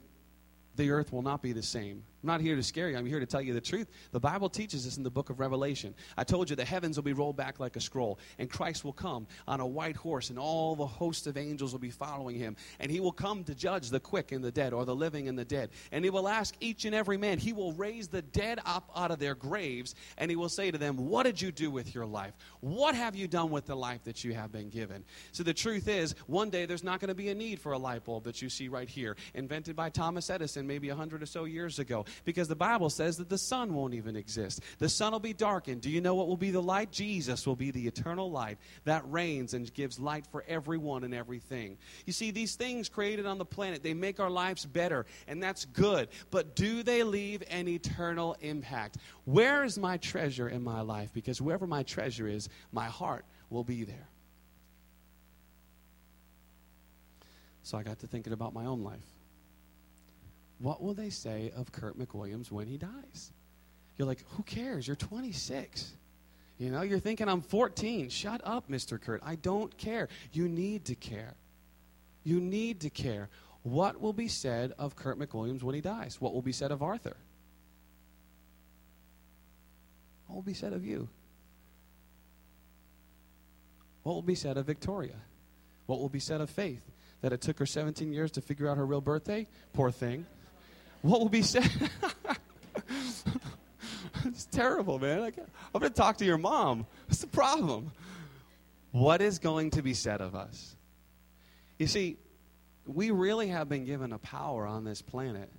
the 0.76 0.92
earth 0.92 1.12
will 1.12 1.22
not 1.22 1.42
be 1.42 1.52
the 1.52 1.64
same. 1.64 2.04
I'm 2.26 2.28
not 2.28 2.42
here 2.42 2.56
to 2.56 2.64
scare 2.64 2.90
you. 2.90 2.98
I'm 2.98 3.06
here 3.06 3.20
to 3.20 3.26
tell 3.28 3.40
you 3.40 3.54
the 3.54 3.62
truth. 3.62 3.88
The 4.12 4.20
Bible 4.20 4.50
teaches 4.50 4.88
us 4.88 4.98
in 4.98 5.04
the 5.04 5.12
book 5.12 5.30
of 5.30 5.40
Revelation. 5.40 5.94
I 6.18 6.24
told 6.24 6.50
you 6.50 6.56
the 6.56 6.66
heavens 6.66 6.98
will 6.98 7.04
be 7.04 7.14
rolled 7.14 7.38
back 7.38 7.60
like 7.60 7.76
a 7.76 7.80
scroll, 7.80 8.18
and 8.40 8.50
Christ 8.50 8.84
will 8.84 8.94
come 8.94 9.28
on 9.48 9.60
a 9.60 9.68
white 9.68 9.96
horse, 9.96 10.32
and 10.32 10.40
all 10.40 10.76
the 10.76 10.88
host 10.88 11.28
of 11.28 11.38
angels 11.38 11.72
will 11.72 11.80
be 11.80 11.92
following 11.92 12.36
him. 12.36 12.56
And 12.80 12.92
he 12.92 13.00
will 13.00 13.12
come 13.12 13.44
to 13.44 13.54
judge 13.54 13.92
the 13.92 14.00
quick 14.00 14.32
and 14.32 14.44
the 14.44 14.52
dead, 14.52 14.74
or 14.74 14.86
the 14.86 14.96
living 14.96 15.28
and 15.28 15.38
the 15.38 15.46
dead. 15.46 15.70
And 15.92 16.04
he 16.04 16.10
will 16.10 16.28
ask 16.28 16.56
each 16.60 16.86
and 16.86 16.96
every 16.96 17.16
man, 17.16 17.38
he 17.38 17.54
will 17.54 17.74
raise 17.74 18.08
the 18.08 18.24
dead 18.24 18.60
up 18.66 18.90
out 18.96 19.12
of 19.12 19.20
their 19.20 19.36
graves, 19.36 19.94
and 20.18 20.32
he 20.32 20.36
will 20.36 20.50
say 20.50 20.72
to 20.72 20.80
them, 20.80 20.98
What 20.98 21.28
did 21.28 21.40
you 21.40 21.52
do 21.52 21.70
with 21.70 21.94
your 21.94 22.08
life? 22.08 22.34
What 22.60 22.96
have 22.96 23.16
you 23.16 23.28
done 23.28 23.52
with 23.52 23.68
the 23.68 23.76
life 23.76 24.04
that 24.06 24.24
you 24.24 24.34
have 24.34 24.52
been 24.52 24.72
given? 24.72 25.06
So 25.32 25.44
the 25.44 25.54
truth 25.54 25.88
is, 25.88 26.16
one 26.26 26.50
day 26.50 26.66
there's 26.66 26.84
not 26.84 27.00
going 27.00 27.10
to 27.10 27.14
be 27.14 27.30
a 27.30 27.36
need 27.36 27.60
for 27.60 27.74
a 27.74 27.78
light 27.78 28.04
bulb 28.04 28.24
that 28.24 28.42
you 28.42 28.50
see 28.50 28.68
right 28.68 28.90
here, 28.90 29.16
invented 29.36 29.76
by 29.76 29.92
Thomas 29.92 30.32
Edison 30.32 30.66
maybe 30.66 30.90
a 30.90 30.96
hundred 30.96 31.22
or 31.22 31.28
so 31.28 31.44
years 31.44 31.78
ago. 31.78 32.04
Because 32.24 32.48
the 32.48 32.56
Bible 32.56 32.90
says 32.90 33.18
that 33.18 33.30
the 33.30 33.38
sun 33.38 33.74
won't 33.74 33.94
even 33.94 34.16
exist. 34.16 34.62
The 34.80 34.90
sun 34.90 35.12
will 35.12 35.20
be 35.20 35.34
darkened. 35.34 35.82
Do 35.82 35.90
you 35.90 36.02
know 36.02 36.16
what 36.16 36.28
will 36.28 36.38
be 36.38 36.52
the 36.52 36.62
light? 36.62 36.92
Jesus 36.92 37.46
will 37.46 37.56
be 37.56 37.72
the 37.72 37.86
eternal 37.88 38.32
light 38.32 38.58
that 38.86 39.04
reigns 39.12 39.54
and 39.54 39.72
gives 39.74 40.00
light 40.00 40.26
for 40.28 40.44
everyone 40.48 41.04
and 41.04 41.14
everything. 41.14 41.78
You 42.06 42.14
see, 42.14 42.32
these 42.32 42.56
things 42.56 42.90
created 42.90 43.26
on 43.26 43.38
the 43.38 43.46
planet, 43.46 43.84
they 43.84 43.94
make 43.94 44.20
our 44.20 44.30
lives 44.30 44.66
better, 44.66 45.06
and 45.28 45.42
that's 45.42 45.66
good. 45.66 46.10
But 46.32 46.56
do 46.56 46.84
they 46.84 47.04
leave 47.04 47.44
an 47.50 47.68
eternal 47.68 48.36
impact? 48.42 48.98
Where 49.26 49.64
is 49.64 49.78
my 49.78 49.98
treasure 49.98 50.50
in 50.50 50.64
my 50.64 50.82
life? 50.82 51.12
Because 51.14 51.42
wherever 51.42 51.68
my 51.68 51.84
treasure 51.84 52.28
is, 52.28 52.50
my 52.72 52.86
heart 52.86 53.26
will 53.50 53.64
be 53.64 53.84
there. 53.84 54.08
So 57.64 57.80
I 57.80 57.84
got 57.84 58.00
to 58.00 58.08
thinking 58.08 58.32
about 58.32 58.54
my 58.54 58.66
own 58.66 58.84
life. 58.84 59.15
What 60.66 60.82
will 60.82 60.96
they 60.96 61.12
say 61.12 61.52
of 61.56 61.72
Kurt 61.72 61.96
McWilliams 61.96 62.50
when 62.52 62.66
he 62.66 62.80
dies? 62.80 63.32
You're 63.98 64.08
like, 64.08 64.26
who 64.30 64.42
cares? 64.42 64.88
You're 64.88 64.96
26. 64.96 65.92
You 66.58 66.72
know, 66.72 66.82
you're 66.82 66.98
thinking 66.98 67.30
I'm 67.30 67.44
14. 67.44 68.10
Shut 68.10 68.42
up, 68.44 68.68
Mr. 68.68 69.00
Kurt. 69.00 69.22
I 69.24 69.36
don't 69.36 69.78
care. 69.78 70.10
You 70.34 70.48
need 70.48 70.86
to 70.86 70.96
care. 70.96 71.36
You 72.24 72.42
need 72.42 72.80
to 72.80 72.90
care. 72.90 73.30
What 73.62 74.02
will 74.02 74.12
be 74.12 74.28
said 74.28 74.74
of 74.80 74.96
Kurt 74.96 75.20
McWilliams 75.20 75.62
when 75.62 75.76
he 75.76 75.82
dies? 75.82 76.20
What 76.20 76.34
will 76.34 76.42
be 76.42 76.52
said 76.52 76.72
of 76.72 76.82
Arthur? 76.82 77.16
What 80.26 80.38
will 80.38 80.42
be 80.42 80.56
said 80.56 80.74
of 80.74 80.84
you? 80.84 81.08
What 84.02 84.14
will 84.14 84.24
be 84.24 84.34
said 84.34 84.58
of 84.58 84.66
Victoria? 84.66 85.18
What 85.86 86.00
will 86.00 86.10
be 86.10 86.20
said 86.20 86.42
of 86.42 86.50
Faith? 86.50 86.82
That 87.22 87.34
it 87.34 87.42
took 87.42 87.60
her 87.60 87.68
17 87.68 88.12
years 88.12 88.32
to 88.32 88.42
figure 88.42 88.68
out 88.68 88.78
her 88.78 88.86
real 88.88 89.00
birthday? 89.00 89.46
Poor 89.72 89.92
thing. 89.92 90.26
What 91.02 91.20
will 91.20 91.30
be 91.30 91.42
said? 91.42 91.70
it's 94.26 94.46
terrible, 94.46 95.00
man. 95.00 95.20
I'm 95.20 95.80
going 95.80 95.84
to 95.84 95.90
talk 95.90 96.18
to 96.18 96.26
your 96.26 96.38
mom. 96.38 96.88
What's 97.08 97.22
the 97.22 97.28
problem? 97.28 97.92
What 98.92 99.22
is 99.22 99.40
going 99.40 99.72
to 99.72 99.82
be 99.82 99.94
said 99.94 100.22
of 100.22 100.36
us? 100.36 100.76
You 101.78 101.88
see, 101.88 102.18
we 102.88 103.12
really 103.12 103.48
have 103.50 103.68
been 103.68 103.86
given 103.86 104.14
a 104.14 104.20
power 104.20 104.66
on 104.66 104.84
this 104.84 105.02
planet 105.02 105.52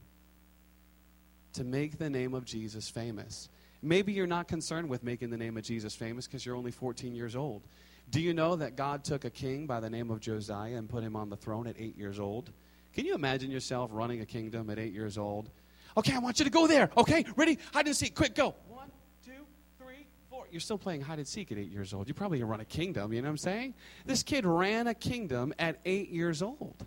to 1.55 1.64
make 1.64 1.99
the 1.99 2.11
name 2.11 2.35
of 2.35 2.45
Jesus 2.45 2.88
famous. 2.88 3.49
Maybe 3.83 4.12
you're 4.12 4.26
not 4.26 4.49
concerned 4.49 4.88
with 4.88 5.02
making 5.02 5.31
the 5.31 5.37
name 5.37 5.57
of 5.57 5.64
Jesus 5.64 5.95
famous 5.95 6.26
because 6.26 6.45
you're 6.45 6.57
only 6.57 6.71
14 6.71 7.14
years 7.14 7.37
old. 7.37 7.62
Do 8.11 8.21
you 8.21 8.35
know 8.35 8.57
that 8.57 8.76
God 8.76 9.05
took 9.05 9.25
a 9.25 9.31
king 9.31 9.66
by 9.66 9.81
the 9.81 9.90
name 9.90 10.11
of 10.11 10.21
Josiah 10.21 10.76
and 10.76 10.88
put 10.88 11.02
him 11.02 11.16
on 11.16 11.28
the 11.28 11.37
throne 11.37 11.66
at 11.66 11.76
eight 11.78 11.97
years 11.97 12.21
old? 12.21 12.52
Can 12.96 13.04
you 13.04 13.14
imagine 13.14 13.50
yourself 13.50 13.90
running 13.92 14.22
a 14.22 14.26
kingdom 14.26 14.70
at 14.70 14.78
eight 14.78 14.94
years 14.94 15.18
old? 15.18 15.50
Okay, 15.98 16.14
I 16.14 16.18
want 16.18 16.38
you 16.38 16.46
to 16.46 16.50
go 16.50 16.66
there. 16.66 16.90
Okay, 16.96 17.24
ready? 17.36 17.58
Hide 17.72 17.86
and 17.86 17.94
seek. 17.94 18.14
Quick, 18.14 18.34
go. 18.34 18.54
One, 18.68 18.90
two, 19.24 19.32
three, 19.78 20.06
four. 20.30 20.46
You're 20.50 20.60
still 20.60 20.78
playing 20.78 21.02
hide 21.02 21.18
and 21.18 21.28
seek 21.28 21.52
at 21.52 21.58
eight 21.58 21.70
years 21.70 21.92
old. 21.92 22.08
You 22.08 22.14
probably 22.14 22.42
run 22.42 22.60
a 22.60 22.64
kingdom, 22.64 23.12
you 23.12 23.20
know 23.20 23.26
what 23.26 23.32
I'm 23.32 23.36
saying? 23.36 23.74
This 24.06 24.22
kid 24.22 24.46
ran 24.46 24.86
a 24.86 24.94
kingdom 24.94 25.52
at 25.58 25.78
eight 25.84 26.08
years 26.08 26.40
old. 26.40 26.86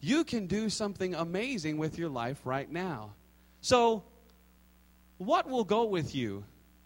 You 0.00 0.24
can 0.24 0.46
do 0.46 0.70
something 0.70 1.14
amazing 1.14 1.76
with 1.76 1.98
your 1.98 2.08
life 2.08 2.40
right 2.44 2.70
now. 2.70 3.12
So, 3.60 4.04
what 5.18 5.48
will 5.48 5.64
go 5.64 5.84
with 5.84 6.14
you 6.14 6.44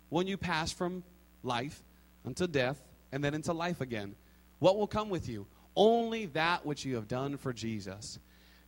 when 0.09 0.27
you 0.27 0.37
pass 0.37 0.73
from 0.73 1.05
life 1.43 1.83
unto 2.25 2.47
death 2.47 2.83
and 3.13 3.23
then 3.23 3.35
into 3.35 3.53
life 3.53 3.81
again. 3.81 4.15
What 4.59 4.77
will 4.77 4.87
come 4.87 5.09
with 5.09 5.29
you? 5.29 5.47
Only 5.79 6.27
that 6.27 6.67
which 6.67 6.85
you 6.85 6.97
have 6.97 7.07
done 7.07 7.37
for 7.37 7.53
Jesus. 7.53 8.19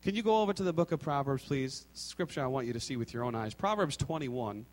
Can 0.02 0.14
you 0.14 0.22
go 0.22 0.42
over 0.42 0.52
to 0.52 0.62
the 0.62 0.72
book 0.72 0.92
of 0.92 1.00
Proverbs, 1.00 1.42
please? 1.42 1.84
Scripture 1.92 2.40
I 2.40 2.46
want 2.46 2.68
you 2.68 2.72
to 2.72 2.78
see 2.78 2.96
with 2.96 3.12
your 3.12 3.24
own 3.24 3.34
eyes. 3.34 3.52
Proverbs 3.52 3.96
21. 3.96 4.64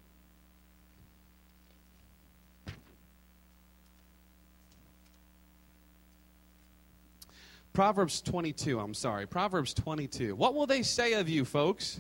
Proverbs 7.74 8.22
22, 8.22 8.80
I'm 8.80 8.94
sorry. 8.94 9.26
Proverbs 9.26 9.74
22. 9.74 10.36
What 10.36 10.54
will 10.54 10.68
they 10.68 10.84
say 10.84 11.14
of 11.14 11.28
you, 11.28 11.44
folks? 11.44 12.00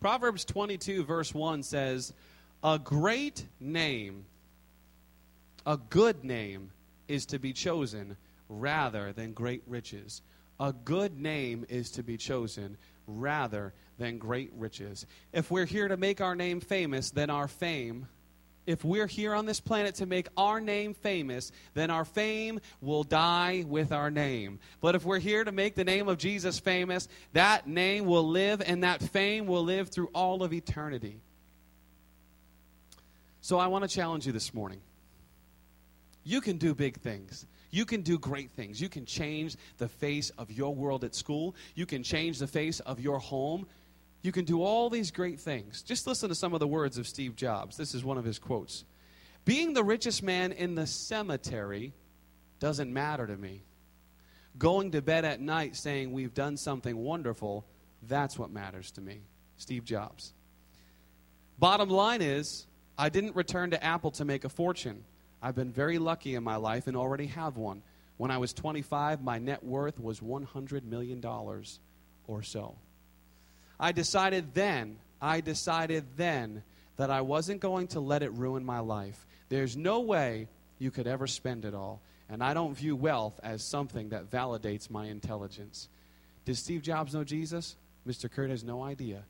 Proverbs 0.00 0.44
22, 0.44 1.04
verse 1.04 1.32
1 1.32 1.62
says, 1.62 2.12
A 2.64 2.78
great 2.78 3.46
name, 3.60 4.24
a 5.66 5.76
good 5.76 6.24
name, 6.24 6.70
is 7.06 7.26
to 7.26 7.38
be 7.38 7.52
chosen 7.52 8.16
rather 8.48 9.12
than 9.12 9.34
great 9.34 9.62
riches. 9.66 10.22
A 10.58 10.72
good 10.72 11.20
name 11.20 11.66
is 11.68 11.90
to 11.90 12.02
be 12.02 12.16
chosen 12.16 12.78
rather 13.06 13.74
than 13.98 14.16
great 14.16 14.50
riches. 14.56 15.04
If 15.30 15.50
we're 15.50 15.66
here 15.66 15.88
to 15.88 15.98
make 15.98 16.22
our 16.22 16.34
name 16.34 16.60
famous, 16.60 17.10
then 17.10 17.28
our 17.28 17.48
fame 17.48 18.06
if 18.66 18.82
we're 18.84 19.06
here 19.06 19.34
on 19.34 19.46
this 19.46 19.60
planet 19.60 19.96
to 19.96 20.06
make 20.06 20.28
our 20.36 20.60
name 20.60 20.94
famous, 20.94 21.52
then 21.74 21.90
our 21.90 22.04
fame 22.04 22.60
will 22.80 23.04
die 23.04 23.64
with 23.66 23.92
our 23.92 24.10
name. 24.10 24.58
But 24.80 24.94
if 24.94 25.04
we're 25.04 25.18
here 25.18 25.44
to 25.44 25.52
make 25.52 25.74
the 25.74 25.84
name 25.84 26.08
of 26.08 26.18
Jesus 26.18 26.58
famous, 26.58 27.08
that 27.34 27.66
name 27.66 28.06
will 28.06 28.26
live 28.26 28.62
and 28.64 28.82
that 28.82 29.02
fame 29.02 29.46
will 29.46 29.64
live 29.64 29.90
through 29.90 30.08
all 30.14 30.42
of 30.42 30.52
eternity. 30.52 31.20
So 33.44 33.58
I 33.58 33.66
want 33.66 33.82
to 33.86 33.94
challenge 33.94 34.24
you 34.24 34.32
this 34.32 34.54
morning. 34.54 34.80
You 36.22 36.40
can 36.40 36.56
do 36.56 36.74
big 36.74 36.96
things. 36.96 37.44
You 37.70 37.84
can 37.84 38.00
do 38.00 38.18
great 38.18 38.50
things. 38.52 38.80
You 38.80 38.88
can 38.88 39.04
change 39.04 39.56
the 39.76 39.86
face 39.86 40.30
of 40.38 40.50
your 40.50 40.74
world 40.74 41.04
at 41.04 41.14
school. 41.14 41.54
You 41.74 41.84
can 41.84 42.02
change 42.02 42.38
the 42.38 42.46
face 42.46 42.80
of 42.80 43.00
your 43.00 43.18
home. 43.18 43.66
You 44.22 44.32
can 44.32 44.46
do 44.46 44.62
all 44.62 44.88
these 44.88 45.10
great 45.10 45.38
things. 45.38 45.82
Just 45.82 46.06
listen 46.06 46.30
to 46.30 46.34
some 46.34 46.54
of 46.54 46.60
the 46.60 46.66
words 46.66 46.96
of 46.96 47.06
Steve 47.06 47.36
Jobs. 47.36 47.76
This 47.76 47.94
is 47.94 48.02
one 48.02 48.16
of 48.16 48.24
his 48.24 48.38
quotes 48.38 48.82
Being 49.44 49.74
the 49.74 49.84
richest 49.84 50.22
man 50.22 50.50
in 50.50 50.74
the 50.74 50.86
cemetery 50.86 51.92
doesn't 52.60 52.90
matter 52.90 53.26
to 53.26 53.36
me. 53.36 53.62
Going 54.56 54.92
to 54.92 55.02
bed 55.02 55.26
at 55.26 55.42
night 55.42 55.76
saying 55.76 56.12
we've 56.12 56.32
done 56.32 56.56
something 56.56 56.96
wonderful, 56.96 57.66
that's 58.08 58.38
what 58.38 58.50
matters 58.50 58.90
to 58.92 59.02
me. 59.02 59.20
Steve 59.58 59.84
Jobs. 59.84 60.32
Bottom 61.58 61.90
line 61.90 62.22
is, 62.22 62.66
I 62.96 63.08
didn't 63.08 63.34
return 63.36 63.70
to 63.70 63.82
Apple 63.82 64.12
to 64.12 64.24
make 64.24 64.44
a 64.44 64.48
fortune. 64.48 65.04
I've 65.42 65.54
been 65.54 65.72
very 65.72 65.98
lucky 65.98 66.34
in 66.34 66.44
my 66.44 66.56
life 66.56 66.86
and 66.86 66.96
already 66.96 67.26
have 67.26 67.56
one. 67.56 67.82
When 68.16 68.30
I 68.30 68.38
was 68.38 68.52
25, 68.52 69.22
my 69.22 69.38
net 69.38 69.64
worth 69.64 69.98
was 69.98 70.20
$100 70.20 70.84
million 70.84 71.24
or 71.24 72.42
so. 72.42 72.76
I 73.78 73.92
decided 73.92 74.54
then, 74.54 74.98
I 75.20 75.40
decided 75.40 76.04
then 76.16 76.62
that 76.96 77.10
I 77.10 77.22
wasn't 77.22 77.60
going 77.60 77.88
to 77.88 78.00
let 78.00 78.22
it 78.22 78.32
ruin 78.32 78.64
my 78.64 78.78
life. 78.78 79.26
There's 79.48 79.76
no 79.76 80.00
way 80.00 80.46
you 80.78 80.90
could 80.90 81.06
ever 81.06 81.26
spend 81.26 81.64
it 81.64 81.74
all. 81.74 82.00
And 82.28 82.42
I 82.42 82.54
don't 82.54 82.74
view 82.74 82.96
wealth 82.96 83.38
as 83.42 83.62
something 83.62 84.10
that 84.10 84.30
validates 84.30 84.88
my 84.88 85.06
intelligence. 85.06 85.88
Does 86.44 86.58
Steve 86.58 86.82
Jobs 86.82 87.14
know 87.14 87.24
Jesus? 87.24 87.76
Mr. 88.06 88.30
Kurt 88.30 88.50
has 88.50 88.64
no 88.64 88.82
idea. 88.82 89.24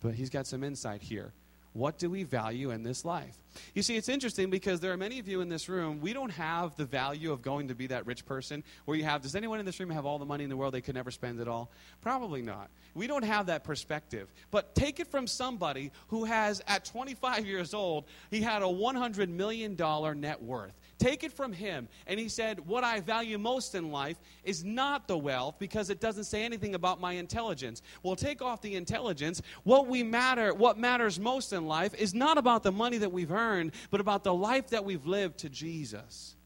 But 0.00 0.14
he's 0.14 0.30
got 0.30 0.46
some 0.46 0.62
insight 0.62 1.02
here. 1.02 1.32
What 1.78 1.96
do 1.96 2.10
we 2.10 2.24
value 2.24 2.72
in 2.72 2.82
this 2.82 3.04
life? 3.04 3.36
You 3.74 3.82
see, 3.82 3.96
it's 3.96 4.08
interesting 4.08 4.50
because 4.50 4.80
there 4.80 4.92
are 4.92 4.96
many 4.96 5.18
of 5.18 5.28
you 5.28 5.40
in 5.40 5.48
this 5.48 5.68
room, 5.68 6.00
we 6.00 6.12
don't 6.12 6.30
have 6.30 6.76
the 6.76 6.84
value 6.84 7.32
of 7.32 7.42
going 7.42 7.68
to 7.68 7.74
be 7.74 7.86
that 7.88 8.06
rich 8.06 8.24
person 8.26 8.64
where 8.84 8.96
you 8.96 9.04
have, 9.04 9.22
does 9.22 9.34
anyone 9.34 9.60
in 9.60 9.66
this 9.66 9.80
room 9.80 9.90
have 9.90 10.06
all 10.06 10.18
the 10.18 10.24
money 10.24 10.44
in 10.44 10.50
the 10.50 10.56
world 10.56 10.74
they 10.74 10.80
could 10.80 10.94
never 10.94 11.10
spend 11.10 11.40
it 11.40 11.48
all? 11.48 11.70
Probably 12.00 12.42
not. 12.42 12.70
We 12.94 13.06
don't 13.06 13.24
have 13.24 13.46
that 13.46 13.64
perspective. 13.64 14.32
But 14.50 14.74
take 14.74 15.00
it 15.00 15.06
from 15.06 15.26
somebody 15.26 15.92
who 16.08 16.24
has, 16.24 16.62
at 16.66 16.84
25 16.84 17.46
years 17.46 17.74
old, 17.74 18.04
he 18.30 18.40
had 18.40 18.62
a 18.62 18.66
$100 18.66 19.28
million 19.28 19.76
net 20.20 20.42
worth. 20.42 20.72
Take 20.98 21.22
it 21.22 21.32
from 21.32 21.52
him. 21.52 21.88
And 22.06 22.18
he 22.18 22.28
said, 22.28 22.66
What 22.66 22.82
I 22.82 23.00
value 23.00 23.38
most 23.38 23.74
in 23.74 23.90
life 23.90 24.18
is 24.42 24.64
not 24.64 25.06
the 25.06 25.16
wealth 25.16 25.56
because 25.58 25.90
it 25.90 26.00
doesn't 26.00 26.24
say 26.24 26.44
anything 26.44 26.74
about 26.74 27.00
my 27.00 27.12
intelligence. 27.12 27.82
Well, 28.02 28.16
take 28.16 28.42
off 28.42 28.60
the 28.62 28.74
intelligence. 28.74 29.40
What 29.62 29.86
we 29.86 30.02
matter, 30.02 30.52
what 30.52 30.76
matters 30.76 31.20
most 31.20 31.52
in 31.52 31.66
life 31.66 31.94
is 31.94 32.14
not 32.14 32.36
about 32.36 32.64
the 32.64 32.72
money 32.72 32.98
that 32.98 33.12
we've 33.12 33.30
earned, 33.30 33.47
but 33.90 34.00
about 34.00 34.24
the 34.24 34.34
life 34.34 34.70
that 34.70 34.84
we've 34.84 35.06
lived 35.06 35.38
to 35.38 35.48
Jesus 35.48 36.36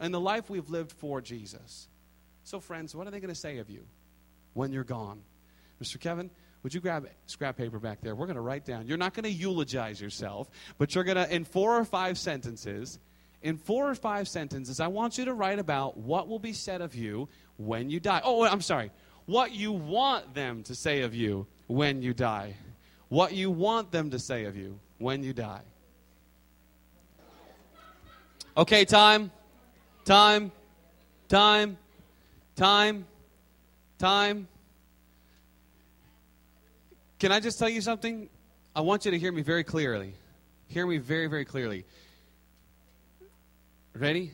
and 0.00 0.12
the 0.12 0.20
life 0.20 0.50
we've 0.50 0.68
lived 0.70 0.92
for 0.92 1.20
Jesus. 1.20 1.88
So, 2.44 2.60
friends, 2.60 2.94
what 2.94 3.06
are 3.06 3.10
they 3.10 3.20
going 3.20 3.34
to 3.34 3.40
say 3.40 3.58
of 3.58 3.70
you 3.70 3.84
when 4.54 4.72
you're 4.72 4.84
gone? 4.84 5.22
Mr. 5.82 5.98
Kevin, 5.98 6.30
would 6.62 6.74
you 6.74 6.80
grab 6.80 7.08
scrap 7.26 7.56
paper 7.56 7.78
back 7.78 8.00
there? 8.00 8.14
We're 8.14 8.26
going 8.26 8.36
to 8.36 8.42
write 8.42 8.64
down. 8.64 8.86
You're 8.86 8.98
not 8.98 9.14
going 9.14 9.24
to 9.24 9.30
eulogize 9.30 10.00
yourself, 10.00 10.48
but 10.78 10.94
you're 10.94 11.04
going 11.04 11.16
to, 11.16 11.32
in 11.32 11.44
four 11.44 11.76
or 11.76 11.84
five 11.84 12.18
sentences, 12.18 12.98
in 13.42 13.56
four 13.56 13.90
or 13.90 13.94
five 13.94 14.28
sentences, 14.28 14.78
I 14.78 14.86
want 14.86 15.18
you 15.18 15.24
to 15.24 15.34
write 15.34 15.58
about 15.58 15.96
what 15.96 16.28
will 16.28 16.38
be 16.38 16.52
said 16.52 16.80
of 16.80 16.94
you 16.94 17.28
when 17.56 17.90
you 17.90 17.98
die. 17.98 18.20
Oh, 18.24 18.44
I'm 18.44 18.60
sorry. 18.60 18.92
What 19.26 19.52
you 19.52 19.72
want 19.72 20.34
them 20.34 20.62
to 20.64 20.74
say 20.74 21.02
of 21.02 21.14
you 21.14 21.46
when 21.66 22.02
you 22.02 22.14
die. 22.14 22.56
What 23.08 23.34
you 23.34 23.50
want 23.50 23.90
them 23.90 24.10
to 24.10 24.18
say 24.18 24.44
of 24.44 24.56
you 24.56 24.78
when 24.98 25.22
you 25.22 25.32
die. 25.32 25.62
Okay, 28.54 28.84
time. 28.84 29.30
Time. 30.04 30.52
Time. 31.28 31.78
Time. 32.54 33.06
Time. 33.98 34.48
Can 37.18 37.32
I 37.32 37.40
just 37.40 37.58
tell 37.58 37.68
you 37.68 37.80
something? 37.80 38.28
I 38.76 38.82
want 38.82 39.06
you 39.06 39.10
to 39.12 39.18
hear 39.18 39.32
me 39.32 39.40
very 39.40 39.64
clearly. 39.64 40.14
Hear 40.68 40.86
me 40.86 40.98
very, 40.98 41.28
very 41.28 41.46
clearly. 41.46 41.86
Ready? 43.94 44.32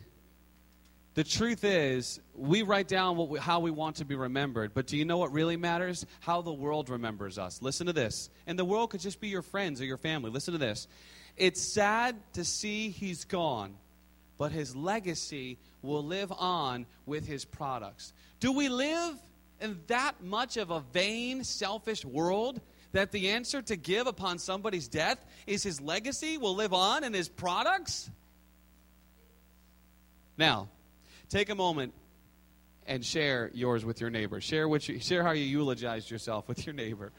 The 1.14 1.24
truth 1.24 1.62
is, 1.64 2.20
we 2.34 2.62
write 2.62 2.88
down 2.88 3.28
we, 3.28 3.38
how 3.38 3.60
we 3.60 3.70
want 3.70 3.96
to 3.96 4.04
be 4.04 4.14
remembered, 4.14 4.72
but 4.72 4.86
do 4.86 4.96
you 4.96 5.04
know 5.04 5.18
what 5.18 5.32
really 5.32 5.56
matters? 5.56 6.06
How 6.20 6.42
the 6.42 6.52
world 6.52 6.90
remembers 6.90 7.38
us. 7.38 7.60
Listen 7.60 7.86
to 7.88 7.92
this. 7.92 8.30
And 8.46 8.58
the 8.58 8.64
world 8.64 8.90
could 8.90 9.00
just 9.00 9.20
be 9.20 9.28
your 9.28 9.42
friends 9.42 9.80
or 9.80 9.84
your 9.84 9.96
family. 9.96 10.30
Listen 10.30 10.52
to 10.52 10.58
this. 10.58 10.88
It's 11.36 11.60
sad 11.60 12.16
to 12.34 12.44
see 12.44 12.90
he's 12.90 13.24
gone, 13.24 13.74
but 14.38 14.52
his 14.52 14.74
legacy 14.74 15.58
will 15.82 16.04
live 16.04 16.32
on 16.32 16.86
with 17.04 17.26
his 17.26 17.44
products. 17.44 18.12
Do 18.40 18.52
we 18.52 18.68
live 18.68 19.14
in 19.60 19.80
that 19.88 20.22
much 20.22 20.56
of 20.56 20.70
a 20.70 20.80
vain, 20.80 21.42
selfish 21.42 22.04
world 22.04 22.60
that 22.92 23.10
the 23.12 23.30
answer 23.30 23.60
to 23.62 23.76
give 23.76 24.06
upon 24.06 24.38
somebody's 24.38 24.88
death 24.88 25.24
is 25.46 25.62
his 25.62 25.80
legacy 25.80 26.38
will 26.38 26.54
live 26.54 26.72
on 26.72 27.04
in 27.04 27.12
his 27.12 27.28
products? 27.28 28.08
Now, 30.38 30.68
take 31.28 31.50
a 31.50 31.54
moment 31.54 31.92
and 32.86 33.04
share 33.04 33.50
yours 33.52 33.84
with 33.84 34.00
your 34.00 34.08
neighbor. 34.08 34.40
Share 34.40 34.68
what 34.68 34.88
you, 34.88 35.00
share 35.00 35.24
how 35.24 35.32
you 35.32 35.44
eulogized 35.44 36.10
yourself 36.10 36.48
with 36.48 36.64
your 36.64 36.74
neighbor. 36.74 37.12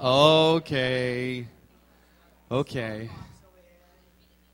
Okay. 0.00 1.46
Okay. 2.50 3.10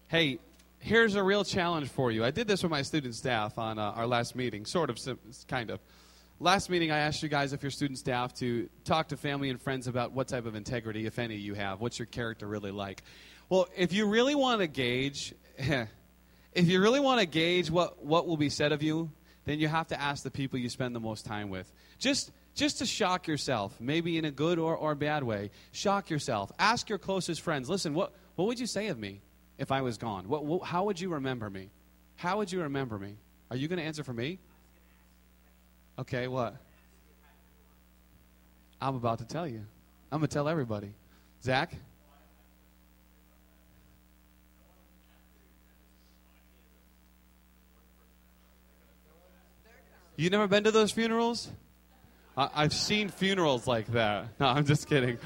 Hey, 0.08 0.40
here's 0.80 1.14
a 1.14 1.22
real 1.22 1.44
challenge 1.44 1.88
for 1.88 2.10
you. 2.10 2.24
I 2.24 2.32
did 2.32 2.48
this 2.48 2.64
with 2.64 2.72
my 2.72 2.82
student 2.82 3.14
staff 3.14 3.56
on 3.56 3.78
uh, 3.78 3.92
our 3.92 4.08
last 4.08 4.34
meeting, 4.34 4.66
sort 4.66 4.90
of, 4.90 4.98
kind 5.46 5.70
of. 5.70 5.78
Last 6.40 6.70
meeting, 6.70 6.90
I 6.90 6.98
asked 6.98 7.22
you 7.22 7.28
guys, 7.28 7.52
if 7.52 7.62
you're 7.62 7.70
student 7.70 8.00
staff, 8.00 8.34
to 8.38 8.68
talk 8.84 9.08
to 9.08 9.16
family 9.16 9.48
and 9.48 9.62
friends 9.62 9.86
about 9.86 10.10
what 10.10 10.26
type 10.26 10.44
of 10.44 10.56
integrity, 10.56 11.06
if 11.06 11.20
any, 11.20 11.36
you 11.36 11.54
have. 11.54 11.80
What's 11.80 11.96
your 11.96 12.06
character 12.06 12.48
really 12.48 12.72
like? 12.72 13.04
Well, 13.48 13.68
if 13.76 13.92
you 13.92 14.06
really 14.06 14.34
want 14.34 14.60
to 14.60 14.66
gauge, 14.66 15.32
if 15.56 15.88
you 16.66 16.80
really 16.80 16.98
want 16.98 17.20
to 17.20 17.26
gauge 17.26 17.70
what, 17.70 18.04
what 18.04 18.26
will 18.26 18.36
be 18.36 18.50
said 18.50 18.72
of 18.72 18.82
you, 18.82 19.12
then 19.44 19.60
you 19.60 19.68
have 19.68 19.86
to 19.88 20.00
ask 20.00 20.24
the 20.24 20.32
people 20.32 20.58
you 20.58 20.68
spend 20.68 20.96
the 20.96 21.00
most 21.00 21.26
time 21.26 21.48
with. 21.48 21.72
Just, 22.00 22.32
just 22.54 22.78
to 22.78 22.86
shock 22.86 23.26
yourself, 23.26 23.78
maybe 23.80 24.16
in 24.16 24.24
a 24.24 24.30
good 24.30 24.58
or, 24.58 24.76
or 24.76 24.94
bad 24.94 25.24
way. 25.24 25.50
Shock 25.72 26.10
yourself. 26.10 26.52
Ask 26.58 26.88
your 26.88 26.98
closest 26.98 27.40
friends, 27.40 27.68
listen, 27.68 27.94
what, 27.94 28.12
what 28.36 28.46
would 28.46 28.60
you 28.60 28.66
say 28.66 28.88
of 28.88 28.98
me 28.98 29.20
if 29.58 29.72
I 29.72 29.82
was 29.82 29.98
gone? 29.98 30.28
What, 30.28 30.44
what, 30.44 30.62
how 30.62 30.84
would 30.84 31.00
you 31.00 31.10
remember 31.10 31.50
me? 31.50 31.70
How 32.16 32.38
would 32.38 32.52
you 32.52 32.62
remember 32.62 32.98
me? 32.98 33.16
Are 33.50 33.56
you 33.56 33.68
going 33.68 33.78
to 33.78 33.84
answer 33.84 34.04
for 34.04 34.12
me? 34.12 34.38
Okay, 35.98 36.28
what? 36.28 36.56
I'm 38.80 38.94
about 38.94 39.18
to 39.18 39.24
tell 39.24 39.46
you. 39.46 39.64
I'm 40.12 40.20
going 40.20 40.28
to 40.28 40.34
tell 40.34 40.48
everybody. 40.48 40.92
Zach? 41.42 41.74
You 50.16 50.30
never 50.30 50.46
been 50.46 50.64
to 50.64 50.70
those 50.70 50.92
funerals? 50.92 51.48
I, 52.36 52.62
have 52.62 52.72
seen 52.72 53.08
funerals 53.08 53.66
like 53.66 53.86
that. 53.92 54.26
No, 54.40 54.46
I'm 54.46 54.64
just 54.64 54.88
kidding. 54.88 55.18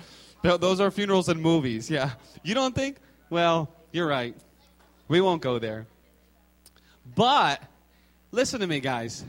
Those 0.42 0.80
are 0.80 0.90
funerals 0.90 1.28
in 1.28 1.40
movies. 1.40 1.90
Yeah. 1.98 2.10
You 2.42 2.54
don't 2.54 2.74
think? 2.74 2.98
Well, 3.30 3.72
you're 3.92 4.06
right. 4.06 4.36
We 5.08 5.20
won't 5.20 5.42
go 5.42 5.58
there. 5.58 5.86
But 7.14 7.62
listen 8.30 8.60
to 8.60 8.66
me, 8.66 8.80
guys. 8.80 9.24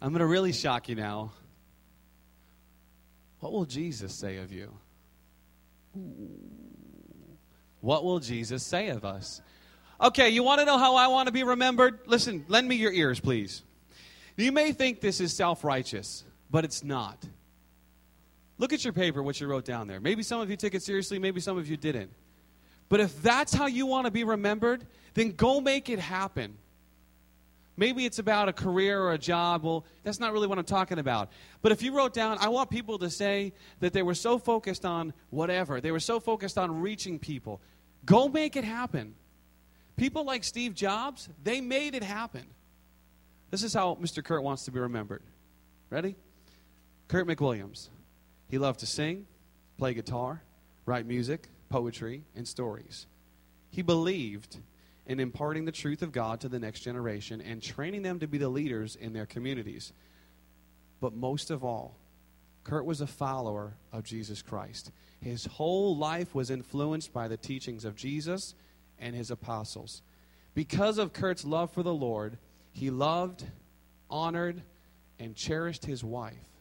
I'm 0.00 0.10
going 0.10 0.20
to 0.20 0.26
really 0.26 0.52
shock 0.52 0.88
you 0.88 0.94
now. 0.94 1.32
What 3.40 3.52
will 3.52 3.64
Jesus 3.64 4.14
say 4.14 4.38
of 4.38 4.52
you? 4.52 4.72
What 7.80 8.04
will 8.04 8.18
Jesus 8.18 8.62
say 8.62 8.88
of 8.88 9.04
us? 9.04 9.40
Okay, 10.00 10.30
you 10.30 10.42
want 10.42 10.60
to 10.60 10.64
know 10.64 10.78
how 10.78 10.96
I 10.96 11.08
want 11.08 11.26
to 11.26 11.32
be 11.32 11.44
remembered? 11.44 12.00
Listen, 12.06 12.44
lend 12.48 12.68
me 12.68 12.76
your 12.76 12.92
ears, 12.92 13.20
please. 13.20 13.62
You 14.36 14.52
may 14.52 14.72
think 14.72 15.00
this 15.00 15.20
is 15.20 15.32
self 15.32 15.64
righteous, 15.64 16.24
but 16.54 16.64
it's 16.64 16.84
not. 16.84 17.18
Look 18.58 18.72
at 18.72 18.84
your 18.84 18.92
paper, 18.92 19.24
what 19.24 19.40
you 19.40 19.48
wrote 19.48 19.64
down 19.64 19.88
there. 19.88 19.98
Maybe 19.98 20.22
some 20.22 20.40
of 20.40 20.48
you 20.48 20.56
took 20.56 20.72
it 20.72 20.84
seriously, 20.84 21.18
maybe 21.18 21.40
some 21.40 21.58
of 21.58 21.66
you 21.66 21.76
didn't. 21.76 22.12
But 22.88 23.00
if 23.00 23.20
that's 23.22 23.52
how 23.52 23.66
you 23.66 23.86
want 23.86 24.04
to 24.04 24.12
be 24.12 24.22
remembered, 24.22 24.86
then 25.14 25.32
go 25.32 25.60
make 25.60 25.90
it 25.90 25.98
happen. 25.98 26.56
Maybe 27.76 28.06
it's 28.06 28.20
about 28.20 28.48
a 28.48 28.52
career 28.52 29.02
or 29.02 29.14
a 29.14 29.18
job. 29.18 29.64
Well, 29.64 29.84
that's 30.04 30.20
not 30.20 30.32
really 30.32 30.46
what 30.46 30.56
I'm 30.58 30.64
talking 30.64 31.00
about. 31.00 31.32
But 31.60 31.72
if 31.72 31.82
you 31.82 31.92
wrote 31.92 32.14
down, 32.14 32.38
I 32.38 32.46
want 32.50 32.70
people 32.70 33.00
to 33.00 33.10
say 33.10 33.52
that 33.80 33.92
they 33.92 34.04
were 34.04 34.14
so 34.14 34.38
focused 34.38 34.84
on 34.84 35.12
whatever, 35.30 35.80
they 35.80 35.90
were 35.90 35.98
so 35.98 36.20
focused 36.20 36.56
on 36.56 36.80
reaching 36.80 37.18
people. 37.18 37.60
Go 38.06 38.28
make 38.28 38.54
it 38.54 38.62
happen. 38.62 39.16
People 39.96 40.22
like 40.22 40.44
Steve 40.44 40.72
Jobs, 40.72 41.28
they 41.42 41.60
made 41.60 41.96
it 41.96 42.04
happen. 42.04 42.44
This 43.50 43.64
is 43.64 43.74
how 43.74 43.98
Mr. 44.00 44.22
Kurt 44.22 44.44
wants 44.44 44.66
to 44.66 44.70
be 44.70 44.78
remembered. 44.78 45.24
Ready? 45.90 46.14
Kurt 47.08 47.26
McWilliams. 47.26 47.90
He 48.48 48.58
loved 48.58 48.80
to 48.80 48.86
sing, 48.86 49.26
play 49.78 49.94
guitar, 49.94 50.42
write 50.86 51.06
music, 51.06 51.48
poetry, 51.68 52.24
and 52.34 52.46
stories. 52.46 53.06
He 53.70 53.82
believed 53.82 54.58
in 55.06 55.20
imparting 55.20 55.64
the 55.64 55.72
truth 55.72 56.02
of 56.02 56.12
God 56.12 56.40
to 56.40 56.48
the 56.48 56.58
next 56.58 56.80
generation 56.80 57.40
and 57.40 57.62
training 57.62 58.02
them 58.02 58.20
to 58.20 58.26
be 58.26 58.38
the 58.38 58.48
leaders 58.48 58.96
in 58.96 59.12
their 59.12 59.26
communities. 59.26 59.92
But 61.00 61.14
most 61.14 61.50
of 61.50 61.64
all, 61.64 61.98
Kurt 62.62 62.86
was 62.86 63.02
a 63.02 63.06
follower 63.06 63.74
of 63.92 64.04
Jesus 64.04 64.40
Christ. 64.40 64.90
His 65.20 65.44
whole 65.44 65.96
life 65.96 66.34
was 66.34 66.50
influenced 66.50 67.12
by 67.12 67.28
the 67.28 67.36
teachings 67.36 67.84
of 67.84 67.96
Jesus 67.96 68.54
and 68.98 69.14
his 69.14 69.30
apostles. 69.30 70.00
Because 70.54 70.96
of 70.96 71.12
Kurt's 71.12 71.44
love 71.44 71.70
for 71.72 71.82
the 71.82 71.92
Lord, 71.92 72.38
he 72.72 72.90
loved, 72.90 73.44
honored, 74.08 74.62
and 75.18 75.36
cherished 75.36 75.84
his 75.84 76.02
wife 76.02 76.53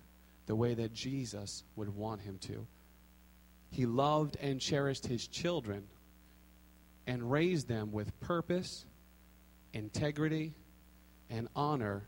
the 0.45 0.55
way 0.55 0.73
that 0.73 0.93
Jesus 0.93 1.63
would 1.75 1.95
want 1.95 2.21
him 2.21 2.37
to. 2.39 2.67
He 3.71 3.85
loved 3.85 4.37
and 4.39 4.59
cherished 4.59 5.05
his 5.05 5.27
children 5.27 5.87
and 7.07 7.31
raised 7.31 7.67
them 7.67 7.91
with 7.91 8.17
purpose, 8.19 8.85
integrity, 9.73 10.53
and 11.29 11.47
honor 11.55 12.03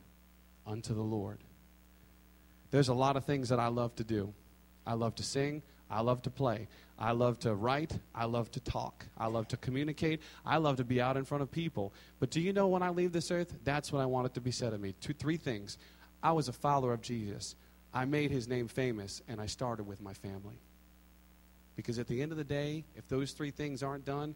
unto 0.67 0.93
the 0.93 1.01
Lord. 1.01 1.39
There's 2.71 2.89
a 2.89 2.93
lot 2.93 3.15
of 3.17 3.25
things 3.25 3.49
that 3.49 3.59
I 3.59 3.67
love 3.67 3.95
to 3.95 4.03
do. 4.03 4.33
I 4.85 4.93
love 4.93 5.15
to 5.15 5.23
sing. 5.23 5.63
I 5.89 6.01
love 6.01 6.23
to 6.23 6.29
play. 6.29 6.67
I 6.97 7.11
love 7.11 7.39
to 7.39 7.53
write. 7.53 7.97
I 8.13 8.25
love 8.25 8.51
to 8.51 8.59
talk. 8.59 9.05
I 9.17 9.27
love 9.27 9.47
to 9.49 9.57
communicate. 9.57 10.21
I 10.45 10.57
love 10.57 10.77
to 10.77 10.83
be 10.83 11.01
out 11.01 11.17
in 11.17 11.25
front 11.25 11.41
of 11.41 11.51
people. 11.51 11.93
But 12.19 12.31
do 12.31 12.41
you 12.41 12.53
know 12.53 12.67
when 12.67 12.83
I 12.83 12.89
leave 12.89 13.11
this 13.11 13.31
earth, 13.31 13.53
that's 13.63 13.91
what 13.91 14.01
I 14.01 14.05
want 14.05 14.27
it 14.27 14.33
to 14.35 14.41
be 14.41 14.51
said 14.51 14.73
of 14.73 14.79
me? 14.79 14.93
Two, 14.99 15.13
three 15.13 15.37
things. 15.37 15.77
I 16.23 16.31
was 16.31 16.47
a 16.47 16.53
follower 16.53 16.93
of 16.93 17.01
Jesus. 17.01 17.55
I 17.95 18.03
made 18.03 18.29
his 18.29 18.49
name 18.49 18.67
famous, 18.67 19.21
and 19.29 19.39
I 19.39 19.45
started 19.45 19.87
with 19.87 20.01
my 20.01 20.13
family. 20.13 20.59
Because 21.77 21.97
at 21.97 22.07
the 22.07 22.21
end 22.21 22.33
of 22.33 22.37
the 22.37 22.43
day, 22.43 22.83
if 22.95 23.07
those 23.07 23.31
three 23.31 23.51
things 23.51 23.81
aren't 23.81 24.03
done, 24.03 24.35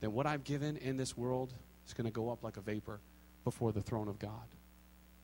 then 0.00 0.12
what 0.12 0.24
I've 0.24 0.44
given 0.44 0.76
in 0.76 0.96
this 0.96 1.16
world 1.16 1.52
is 1.86 1.94
going 1.94 2.04
to 2.04 2.12
go 2.12 2.30
up 2.30 2.44
like 2.44 2.56
a 2.56 2.60
vapor 2.60 3.00
before 3.42 3.72
the 3.72 3.82
throne 3.82 4.06
of 4.06 4.20
God. 4.20 4.46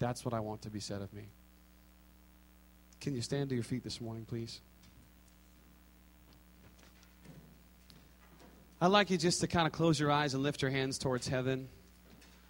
That's 0.01 0.25
what 0.25 0.35
I 0.35 0.41
want 0.41 0.63
to 0.63 0.71
be 0.71 0.81
said 0.81 1.03
of 1.03 1.13
me. 1.13 1.29
Can 3.01 3.15
you 3.15 3.23
stand 3.23 3.49
to 3.51 3.55
your 3.55 3.65
feet 3.65 3.85
this 3.85 4.01
morning, 4.01 4.25
please? 4.25 4.61
I'd 8.81 8.89
like 8.89 9.11
you 9.11 9.19
just 9.19 9.41
to 9.43 9.47
kind 9.47 9.69
of 9.69 9.73
close 9.73 10.01
your 10.01 10.11
eyes 10.11 10.35
and 10.35 10.43
lift 10.43 10.63
your 10.63 10.73
hands 10.73 10.99
towards 10.99 11.29
heaven. 11.29 11.69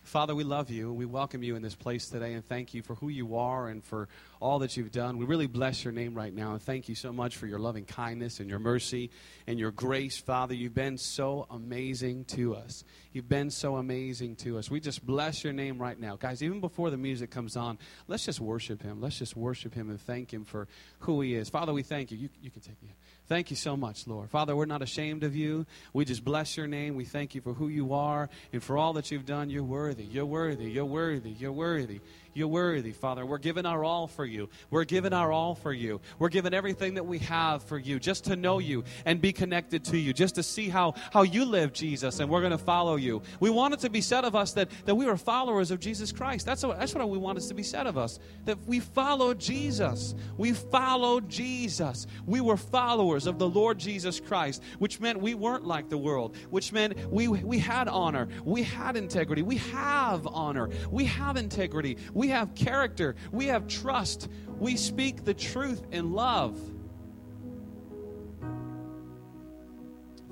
Father, 0.02 0.34
we 0.34 0.42
love 0.42 0.68
you. 0.68 0.92
We 0.92 1.06
welcome 1.06 1.42
you 1.42 1.54
in 1.54 1.62
this 1.62 1.76
place 1.76 2.08
today 2.08 2.34
and 2.34 2.44
thank 2.44 2.74
you 2.74 2.82
for 2.82 2.96
who 2.96 3.08
you 3.08 3.36
are 3.36 3.68
and 3.68 3.84
for 3.84 4.08
all 4.40 4.58
that 4.58 4.76
you've 4.76 4.90
done. 4.90 5.16
We 5.16 5.24
really 5.24 5.46
bless 5.46 5.84
your 5.84 5.92
name 5.92 6.14
right 6.14 6.34
now 6.34 6.52
and 6.52 6.60
thank 6.60 6.88
you 6.88 6.96
so 6.96 7.12
much 7.12 7.36
for 7.36 7.46
your 7.46 7.60
loving 7.60 7.84
kindness 7.84 8.40
and 8.40 8.50
your 8.50 8.58
mercy 8.58 9.10
and 9.46 9.60
your 9.60 9.70
grace, 9.70 10.18
Father. 10.18 10.54
You've 10.54 10.74
been 10.74 10.98
so 10.98 11.46
amazing 11.50 12.24
to 12.26 12.56
us. 12.56 12.82
You've 13.12 13.28
been 13.28 13.50
so 13.50 13.76
amazing 13.76 14.36
to 14.36 14.58
us. 14.58 14.70
We 14.70 14.80
just 14.80 15.06
bless 15.06 15.44
your 15.44 15.52
name 15.52 15.78
right 15.78 15.98
now. 15.98 16.16
Guys, 16.16 16.42
even 16.42 16.60
before 16.60 16.90
the 16.90 16.96
music 16.96 17.30
comes 17.30 17.56
on, 17.56 17.78
let's 18.08 18.24
just 18.24 18.40
worship 18.40 18.82
him. 18.82 19.00
Let's 19.00 19.18
just 19.18 19.36
worship 19.36 19.72
him 19.72 19.88
and 19.88 20.00
thank 20.00 20.32
him 20.32 20.44
for 20.44 20.66
who 21.00 21.20
he 21.20 21.36
is. 21.36 21.48
Father, 21.48 21.72
we 21.72 21.82
thank 21.82 22.10
you. 22.10 22.18
You, 22.18 22.28
you 22.40 22.50
can 22.50 22.60
take 22.60 22.82
me. 22.82 22.94
Thank 23.28 23.50
you 23.50 23.56
so 23.56 23.76
much, 23.76 24.06
Lord. 24.06 24.30
Father, 24.30 24.54
we're 24.54 24.66
not 24.66 24.82
ashamed 24.82 25.22
of 25.22 25.34
you. 25.34 25.64
We 25.92 26.04
just 26.04 26.24
bless 26.24 26.56
your 26.56 26.66
name. 26.66 26.96
We 26.96 27.04
thank 27.04 27.34
you 27.34 27.40
for 27.40 27.54
who 27.54 27.68
you 27.68 27.94
are 27.94 28.28
and 28.52 28.62
for 28.62 28.76
all 28.76 28.92
that 28.94 29.10
you've 29.10 29.26
done. 29.26 29.48
You're 29.48 29.62
worthy. 29.62 30.04
You're 30.04 30.26
worthy. 30.26 30.70
You're 30.70 30.84
worthy. 30.84 31.30
You're 31.30 31.52
worthy. 31.52 32.00
You're 32.34 32.48
worthy, 32.48 32.92
Father. 32.92 33.26
We're 33.26 33.38
giving 33.38 33.66
our 33.66 33.84
all 33.84 34.06
for 34.06 34.24
you. 34.24 34.48
We're 34.70 34.84
giving 34.84 35.12
our 35.12 35.30
all 35.30 35.54
for 35.54 35.72
you. 35.72 36.00
We're 36.18 36.30
giving 36.30 36.54
everything 36.54 36.94
that 36.94 37.04
we 37.04 37.18
have 37.18 37.62
for 37.62 37.78
you 37.78 37.98
just 37.98 38.24
to 38.24 38.36
know 38.36 38.58
you 38.58 38.84
and 39.04 39.20
be 39.20 39.32
connected 39.32 39.84
to 39.86 39.98
you, 39.98 40.12
just 40.12 40.36
to 40.36 40.42
see 40.42 40.68
how, 40.68 40.94
how 41.12 41.22
you 41.22 41.44
live, 41.44 41.72
Jesus, 41.72 42.20
and 42.20 42.30
we're 42.30 42.40
going 42.40 42.52
to 42.52 42.58
follow 42.58 42.96
you. 42.96 43.22
We 43.40 43.50
want 43.50 43.74
it 43.74 43.80
to 43.80 43.90
be 43.90 44.00
said 44.00 44.24
of 44.24 44.34
us 44.34 44.52
that, 44.52 44.70
that 44.86 44.94
we 44.94 45.06
are 45.06 45.16
followers 45.16 45.70
of 45.70 45.80
Jesus 45.80 46.10
Christ. 46.10 46.46
That's 46.46 46.64
what, 46.64 46.78
that's 46.78 46.94
what 46.94 47.08
we 47.08 47.18
want 47.18 47.38
it 47.38 47.42
to 47.48 47.54
be 47.54 47.62
said 47.62 47.86
of 47.86 47.98
us, 47.98 48.18
that 48.46 48.58
we 48.66 48.80
follow 48.80 49.34
Jesus. 49.34 50.14
We 50.38 50.52
followed 50.52 51.28
Jesus. 51.28 52.06
We 52.26 52.40
were 52.40 52.56
followers 52.56 53.26
of 53.26 53.38
the 53.38 53.48
Lord 53.48 53.78
Jesus 53.78 54.20
Christ, 54.20 54.62
which 54.78 55.00
meant 55.00 55.20
we 55.20 55.34
weren't 55.34 55.66
like 55.66 55.90
the 55.90 55.98
world, 55.98 56.36
which 56.50 56.72
meant 56.72 56.96
we, 57.10 57.28
we 57.28 57.58
had 57.58 57.88
honor, 57.88 58.28
we 58.44 58.62
had 58.62 58.96
integrity, 58.96 59.42
we 59.42 59.56
have 59.56 60.26
honor, 60.26 60.70
we 60.90 61.04
have 61.04 61.36
integrity. 61.36 61.98
We 62.22 62.28
have 62.28 62.54
character. 62.54 63.16
We 63.32 63.46
have 63.46 63.66
trust. 63.66 64.28
We 64.60 64.76
speak 64.76 65.24
the 65.24 65.34
truth 65.34 65.82
in 65.90 66.12
love. 66.12 66.56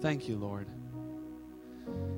Thank 0.00 0.28
you, 0.28 0.36
Lord. 0.36 0.68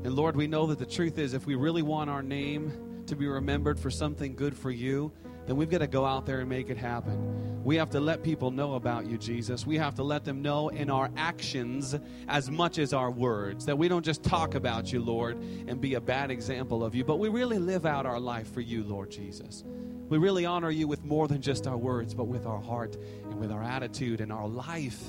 And 0.05 0.13
Lord, 0.13 0.37
we 0.37 0.47
know 0.47 0.67
that 0.67 0.79
the 0.79 0.85
truth 0.85 1.17
is 1.17 1.33
if 1.33 1.47
we 1.47 1.55
really 1.55 1.81
want 1.81 2.11
our 2.11 2.23
name 2.23 2.71
to 3.07 3.17
be 3.17 3.27
remembered 3.27 3.81
for 3.81 3.89
something 3.89 4.35
good 4.35 4.55
for 4.55 4.71
you, 4.71 5.11
then 5.47 5.57
we've 5.57 5.71
got 5.71 5.79
to 5.79 5.87
go 5.87 6.05
out 6.05 6.27
there 6.27 6.41
and 6.41 6.51
make 6.51 6.69
it 6.69 6.77
happen. 6.77 7.52
We 7.65 7.77
have 7.77 7.91
to 7.91 8.01
let 8.01 8.25
people 8.25 8.51
know 8.51 8.75
about 8.75 9.07
you, 9.07 9.17
Jesus. 9.17 9.65
We 9.65 9.79
have 9.79 9.95
to 9.97 10.03
let 10.03 10.25
them 10.25 10.43
know 10.43 10.69
in 10.69 10.91
our 10.91 11.11
actions 11.17 11.95
as 12.27 12.51
much 12.51 12.79
as 12.79 12.93
our 12.93 13.11
words. 13.11 13.67
That 13.67 13.79
we 13.79 13.87
don't 13.87 14.05
just 14.05 14.25
talk 14.25 14.57
about 14.57 14.93
you, 14.93 15.01
Lord, 15.01 15.37
and 15.69 15.81
be 15.81 15.95
a 15.95 16.01
bad 16.01 16.33
example 16.33 16.85
of 16.85 16.95
you, 16.95 17.05
but 17.05 17.19
we 17.21 17.29
really 17.29 17.59
live 17.59 17.87
out 17.87 18.05
our 18.05 18.19
life 18.19 18.53
for 18.53 18.61
you, 18.61 18.83
Lord 18.83 19.11
Jesus. 19.11 19.63
We 20.09 20.19
really 20.19 20.45
honor 20.45 20.71
you 20.71 20.89
with 20.89 21.05
more 21.05 21.29
than 21.29 21.41
just 21.41 21.67
our 21.67 21.77
words, 21.77 22.15
but 22.15 22.25
with 22.25 22.47
our 22.47 22.61
heart 22.61 22.97
and 23.31 23.39
with 23.39 23.53
our 23.53 23.63
attitude 23.63 24.21
and 24.21 24.33
our 24.33 24.49
life, 24.49 25.01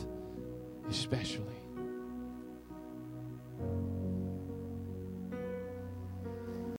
especially. 0.89 1.62